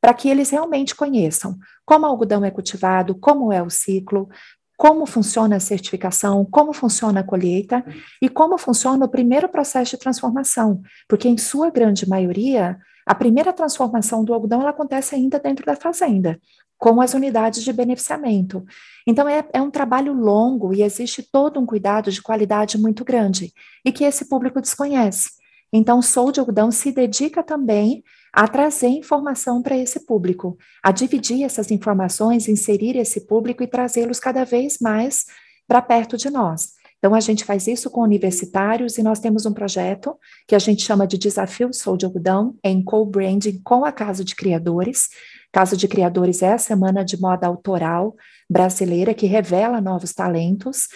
para 0.00 0.14
que 0.14 0.30
eles 0.30 0.48
realmente 0.48 0.96
conheçam 0.96 1.58
como 1.84 2.06
o 2.06 2.08
algodão 2.08 2.42
é 2.42 2.50
cultivado, 2.50 3.14
como 3.14 3.52
é 3.52 3.62
o 3.62 3.68
ciclo, 3.68 4.30
como 4.78 5.04
funciona 5.04 5.56
a 5.56 5.60
certificação, 5.60 6.42
como 6.50 6.72
funciona 6.72 7.20
a 7.20 7.22
colheita 7.22 7.84
e 8.22 8.30
como 8.30 8.56
funciona 8.56 9.04
o 9.04 9.10
primeiro 9.10 9.46
processo 9.46 9.90
de 9.90 9.98
transformação, 9.98 10.80
porque 11.06 11.28
em 11.28 11.36
sua 11.36 11.68
grande 11.68 12.08
maioria, 12.08 12.78
a 13.04 13.14
primeira 13.14 13.52
transformação 13.52 14.24
do 14.24 14.32
algodão 14.32 14.66
acontece 14.66 15.14
ainda 15.14 15.38
dentro 15.38 15.66
da 15.66 15.76
fazenda 15.76 16.40
com 16.80 16.98
as 17.02 17.12
unidades 17.12 17.62
de 17.62 17.72
beneficiamento. 17.74 18.64
Então, 19.06 19.28
é, 19.28 19.44
é, 19.52 19.60
um 19.60 19.70
trabalho 19.70 20.14
longo 20.14 20.72
e 20.72 20.82
existe 20.82 21.22
todo 21.22 21.60
um 21.60 21.66
cuidado 21.66 22.10
de 22.10 22.22
qualidade 22.22 22.78
muito 22.78 23.04
grande 23.04 23.52
e 23.84 23.92
que 23.92 24.02
esse 24.02 24.24
público 24.24 24.62
desconhece. 24.62 25.28
Então, 25.70 26.00
Sou 26.00 26.32
de 26.32 26.40
Algodão 26.40 26.70
se 26.70 26.90
dedica 26.90 27.42
também 27.42 28.02
a 28.32 28.48
trazer 28.48 28.88
informação 28.88 29.60
para 29.62 29.76
esse 29.76 30.06
público, 30.06 30.56
a 30.82 30.90
dividir 30.90 31.44
essas 31.44 31.70
informações, 31.70 32.48
inserir 32.48 32.96
esse 32.96 33.26
público 33.26 33.62
e 33.62 33.66
trazê-los 33.66 34.18
cada 34.18 34.44
vez 34.44 34.78
mais 34.80 35.26
para 35.68 35.82
perto 35.82 36.16
de 36.16 36.30
nós. 36.30 36.80
Então, 36.98 37.14
a 37.14 37.20
gente 37.20 37.44
faz 37.44 37.66
isso 37.66 37.90
com 37.90 38.02
universitários 38.02 38.98
e 38.98 39.02
nós 39.02 39.20
temos 39.20 39.44
um 39.44 39.52
projeto 39.52 40.16
que 40.46 40.54
a 40.54 40.58
gente 40.58 40.82
chama 40.82 41.06
de 41.06 41.18
Desafio 41.18 41.72
Sou 41.74 41.96
de 41.96 42.06
Algodão, 42.06 42.56
em 42.64 42.82
co-branding 42.82 43.60
com 43.62 43.84
a 43.84 43.92
Casa 43.92 44.24
de 44.24 44.34
Criadores, 44.34 45.08
Casa 45.52 45.76
de 45.76 45.88
Criadores 45.88 46.42
é 46.42 46.52
a 46.52 46.58
semana 46.58 47.04
de 47.04 47.20
moda 47.20 47.46
autoral 47.46 48.14
brasileira 48.48 49.12
que 49.12 49.26
revela 49.26 49.80
novos 49.80 50.12
talentos. 50.12 50.88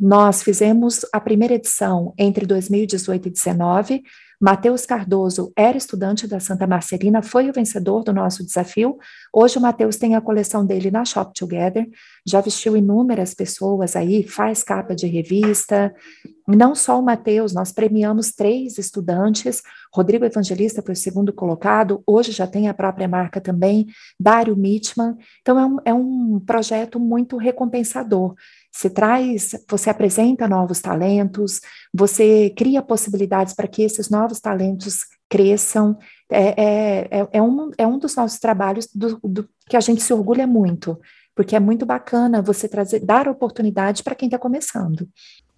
Nós 0.00 0.42
fizemos 0.42 1.06
a 1.12 1.20
primeira 1.20 1.54
edição 1.54 2.12
entre 2.18 2.44
2018 2.44 3.28
e 3.28 3.30
2019. 3.30 4.02
Matheus 4.40 4.86
Cardoso 4.86 5.52
era 5.54 5.76
estudante 5.76 6.26
da 6.26 6.40
Santa 6.40 6.66
Marcelina, 6.66 7.22
foi 7.22 7.50
o 7.50 7.52
vencedor 7.52 8.02
do 8.02 8.10
nosso 8.10 8.42
desafio. 8.42 8.96
Hoje 9.34 9.58
o 9.58 9.60
Matheus 9.60 9.96
tem 9.96 10.16
a 10.16 10.20
coleção 10.20 10.64
dele 10.64 10.90
na 10.90 11.04
Shop 11.04 11.30
Together, 11.38 11.86
já 12.26 12.40
vestiu 12.40 12.76
inúmeras 12.76 13.34
pessoas 13.34 13.96
aí, 13.96 14.22
faz 14.22 14.62
capa 14.62 14.94
de 14.94 15.06
revista. 15.06 15.94
Não 16.46 16.74
só 16.74 16.98
o 16.98 17.02
Matheus, 17.02 17.52
nós 17.52 17.72
premiamos 17.72 18.32
três 18.32 18.78
estudantes. 18.78 19.62
Rodrigo 19.92 20.24
Evangelista 20.24 20.82
foi 20.82 20.94
o 20.94 20.96
segundo 20.96 21.32
colocado, 21.32 22.02
hoje 22.06 22.32
já 22.32 22.46
tem 22.46 22.68
a 22.68 22.74
própria 22.74 23.08
marca 23.08 23.40
também, 23.40 23.86
Dário 24.18 24.56
Mitman. 24.56 25.16
Então 25.40 25.58
é 25.58 25.66
um, 25.66 25.76
é 25.86 25.94
um 25.94 26.40
projeto 26.40 26.98
muito 26.98 27.36
recompensador. 27.36 28.34
Você 28.72 28.88
traz, 28.88 29.52
você 29.68 29.90
apresenta 29.90 30.48
novos 30.48 30.80
talentos, 30.80 31.60
você 31.92 32.52
cria 32.56 32.82
possibilidades 32.82 33.54
para 33.54 33.66
que 33.66 33.82
esses 33.82 34.08
novos 34.08 34.40
talentos 34.40 35.00
cresçam. 35.28 35.96
É, 36.30 36.62
é, 36.62 37.08
é, 37.10 37.28
é, 37.32 37.42
um, 37.42 37.70
é 37.78 37.86
um 37.86 37.98
dos 37.98 38.14
nossos 38.14 38.38
trabalhos 38.38 38.88
do, 38.94 39.18
do, 39.22 39.48
que 39.68 39.76
a 39.76 39.80
gente 39.80 40.02
se 40.02 40.12
orgulha 40.12 40.46
muito, 40.46 40.98
porque 41.40 41.56
é 41.56 41.60
muito 41.60 41.86
bacana 41.86 42.42
você 42.42 42.68
trazer, 42.68 43.00
dar 43.00 43.26
oportunidade 43.26 44.02
para 44.02 44.14
quem 44.14 44.26
está 44.26 44.38
começando. 44.38 45.08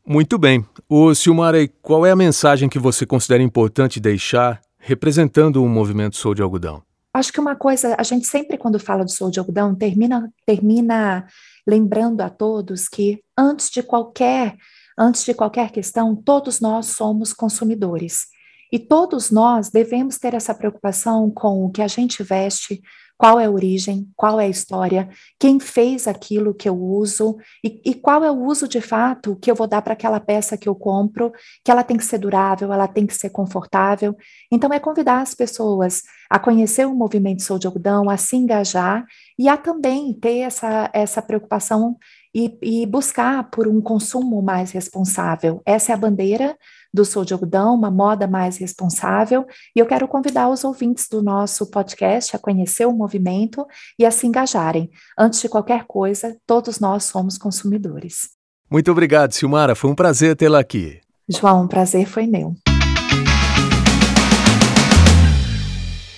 Muito 0.07 0.38
bem. 0.38 0.64
O 0.88 1.12
Silmara, 1.12 1.66
qual 1.83 2.07
é 2.07 2.12
a 2.12 2.16
mensagem 2.16 2.68
que 2.68 2.79
você 2.79 3.05
considera 3.05 3.42
importante 3.42 3.99
deixar 3.99 4.61
representando 4.79 5.61
o 5.61 5.68
movimento 5.68 6.14
Sou 6.14 6.37
de 6.37 6.40
Algodão? 6.40 6.85
Acho 7.12 7.33
que 7.33 7.40
uma 7.40 7.57
coisa, 7.57 7.97
a 7.99 8.03
gente 8.05 8.29
sempre 8.29 8.57
quando 8.57 8.79
fala 8.79 9.05
de 9.05 9.12
Sou 9.12 9.29
de 9.29 9.40
Algodão 9.40 9.75
termina, 9.75 10.33
termina 10.47 11.27
lembrando 11.66 12.21
a 12.21 12.31
todos 12.31 12.88
que 12.88 13.18
antes 13.37 13.68
de 13.68 13.83
qualquer 13.83 14.55
antes 14.97 15.25
de 15.25 15.35
qualquer 15.35 15.73
questão, 15.73 16.14
todos 16.14 16.61
nós 16.61 16.87
somos 16.87 17.33
consumidores. 17.33 18.27
E 18.71 18.79
todos 18.79 19.33
nós 19.33 19.68
devemos 19.68 20.16
ter 20.16 20.33
essa 20.33 20.55
preocupação 20.55 21.29
com 21.29 21.64
o 21.64 21.71
que 21.71 21.83
a 21.83 21.88
gente 21.88 22.23
veste, 22.23 22.81
qual 23.16 23.38
é 23.38 23.46
a 23.46 23.51
origem, 23.51 24.09
qual 24.16 24.40
é 24.40 24.46
a 24.46 24.48
história, 24.48 25.09
quem 25.38 25.61
fez 25.61 26.09
aquilo 26.09 26.55
que 26.55 26.68
eu 26.68 26.77
uso 26.77 27.37
e, 27.64 27.81
e 27.85 27.94
qual 27.94 28.25
é 28.25 28.31
o 28.31 28.44
uso 28.44 28.66
de 28.66 28.81
fato 28.81 29.37
que 29.37 29.51
eu 29.51 29.55
vou 29.55 29.66
dar 29.66 29.83
para 29.83 29.92
aquela 29.92 30.18
peça 30.18 30.57
que 30.57 30.68
eu 30.68 30.75
compro, 30.75 31.33
que 31.64 31.70
ela 31.70 31.85
tem 31.85 31.96
que 31.96 32.05
ser 32.05 32.18
durável, 32.18 32.72
ela 32.72 32.88
tem 32.88 33.07
que 33.07 33.14
ser 33.14 33.31
confortável. 33.31 34.16
Então, 34.51 34.72
é 34.72 34.81
convidar 34.81 35.20
as 35.20 35.35
pessoas 35.35 36.03
a 36.29 36.38
conhecer 36.38 36.87
o 36.87 36.94
movimento 36.94 37.42
Sou 37.42 37.59
de 37.59 37.66
Algodão, 37.66 38.09
a 38.09 38.16
se 38.16 38.37
engajar 38.37 39.05
e 39.38 39.48
a 39.48 39.57
também 39.57 40.12
ter 40.14 40.38
essa, 40.38 40.90
essa 40.92 41.20
preocupação 41.20 41.96
e, 42.35 42.59
e, 42.62 42.87
buscar 42.87 43.51
por 43.51 43.68
um 43.68 43.81
consumo 43.81 44.40
mais 44.40 44.70
responsável. 44.70 45.61
Essa 45.66 45.92
é 45.92 45.94
a 45.94 45.98
bandeira 45.98 46.57
do 46.92 47.05
Sou 47.05 47.24
de 47.24 47.33
Algodão, 47.33 47.74
uma 47.74 47.90
moda 47.90 48.26
mais 48.26 48.57
responsável, 48.59 49.46
e 49.74 49.78
eu 49.81 49.87
quero 49.87 50.07
convidar 50.07 50.48
os 50.48 50.64
ouvintes 50.64 51.09
do 51.09 51.22
nosso 51.22 51.70
podcast 51.70 52.37
a 52.37 52.38
conhecer 52.38 52.87
o 52.87 52.92
movimento 52.92 53.66
e 53.98 54.05
a 54.05 54.11
se 54.11 54.26
engajarem. 54.26 54.90
Antes 55.18 55.40
de 55.40 55.48
qualquer 55.48 55.85
coisa, 55.87 56.37
todos 56.46 56.78
nós 56.78 57.05
somos 57.05 57.38
consumidores. 57.38 58.31
Muito 58.70 58.90
obrigado, 58.90 59.33
Silmara, 59.33 59.74
foi 59.74 59.90
um 59.90 59.94
prazer 59.94 60.37
tê-la 60.37 60.59
aqui. 60.61 61.00
João, 61.28 61.64
um 61.64 61.68
prazer 61.68 62.07
foi 62.07 62.26
meu. 62.26 62.55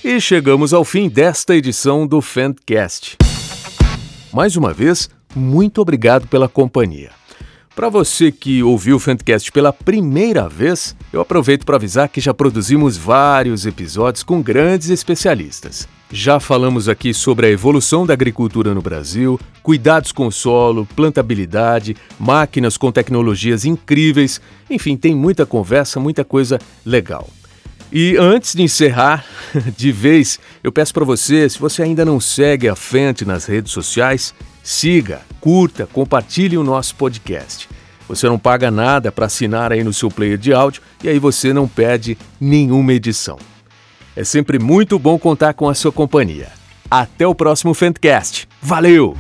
E 0.05 0.21
chegamos 0.21 0.75
ao 0.75 0.85
fim 0.85 1.09
desta 1.09 1.55
edição 1.55 2.07
do 2.07 2.21
Fendcast. 2.21 3.17
Mais 4.33 4.57
uma 4.57 4.73
vez, 4.73 5.09
muito 5.35 5.81
obrigado 5.81 6.29
pela 6.29 6.49
companhia. 6.49 7.11
Para 7.75 7.89
você 7.89 8.31
que 8.31 8.63
ouviu 8.63 8.97
o 8.97 9.01
Fantcast 9.01 9.51
pela 9.51 9.73
primeira 9.73 10.49
vez, 10.49 10.95
eu 11.13 11.21
aproveito 11.21 11.67
para 11.67 11.75
avisar 11.75 12.09
que 12.09 12.21
já 12.21 12.33
produzimos 12.33 12.97
vários 12.97 13.67
episódios 13.67 14.23
com 14.23 14.41
grandes 14.41 14.91
especialistas. 14.91 15.89
Já 16.09 16.39
falamos 16.39 16.89
aqui 16.89 17.13
sobre 17.13 17.49
a 17.49 17.51
evolução 17.51 18.07
da 18.07 18.13
agricultura 18.13 18.73
no 18.73 18.81
Brasil, 18.81 19.41
cuidados 19.61 20.13
com 20.13 20.29
o 20.29 20.33
solo, 20.33 20.87
plantabilidade, 20.95 21.97
máquinas 22.17 22.77
com 22.77 22.93
tecnologias 22.93 23.65
incríveis, 23.65 24.41
enfim, 24.71 24.97
tem 24.97 25.13
muita 25.13 25.45
conversa, 25.45 25.99
muita 25.99 26.25
coisa 26.25 26.61
legal. 26.87 27.29
E 27.91 28.17
antes 28.17 28.55
de 28.55 28.63
encerrar 28.63 29.27
de 29.77 29.91
vez, 29.91 30.39
eu 30.63 30.71
peço 30.71 30.95
para 30.95 31.05
você, 31.05 31.49
se 31.49 31.59
você 31.59 31.83
ainda 31.83 32.05
não 32.05 32.21
segue 32.21 32.69
a 32.69 32.77
Fente 32.77 33.25
nas 33.25 33.47
redes 33.47 33.73
sociais, 33.73 34.33
Siga, 34.65 35.21
curta, 35.43 35.87
compartilhe 35.87 36.57
o 36.57 36.65
nosso 36.65 36.97
podcast. 36.97 37.69
Você 38.09 38.27
não 38.27 38.39
paga 38.39 38.71
nada 38.71 39.13
para 39.13 39.27
assinar 39.27 39.71
aí 39.71 39.85
no 39.85 39.93
seu 39.93 40.11
player 40.11 40.39
de 40.39 40.55
áudio 40.55 40.81
e 41.03 41.09
aí 41.09 41.19
você 41.19 41.53
não 41.53 41.69
perde 41.69 42.17
nenhuma 42.41 42.95
edição. 42.95 43.39
É 44.17 44.25
sempre 44.25 44.59
muito 44.59 44.99
bom 44.99 45.19
contar 45.19 45.53
com 45.53 45.69
a 45.69 45.75
sua 45.75 45.93
companhia. 45.93 46.49
Até 46.91 47.27
o 47.27 47.35
próximo 47.35 47.75
Fentcast. 47.75 48.49
Valeu! 48.63 49.15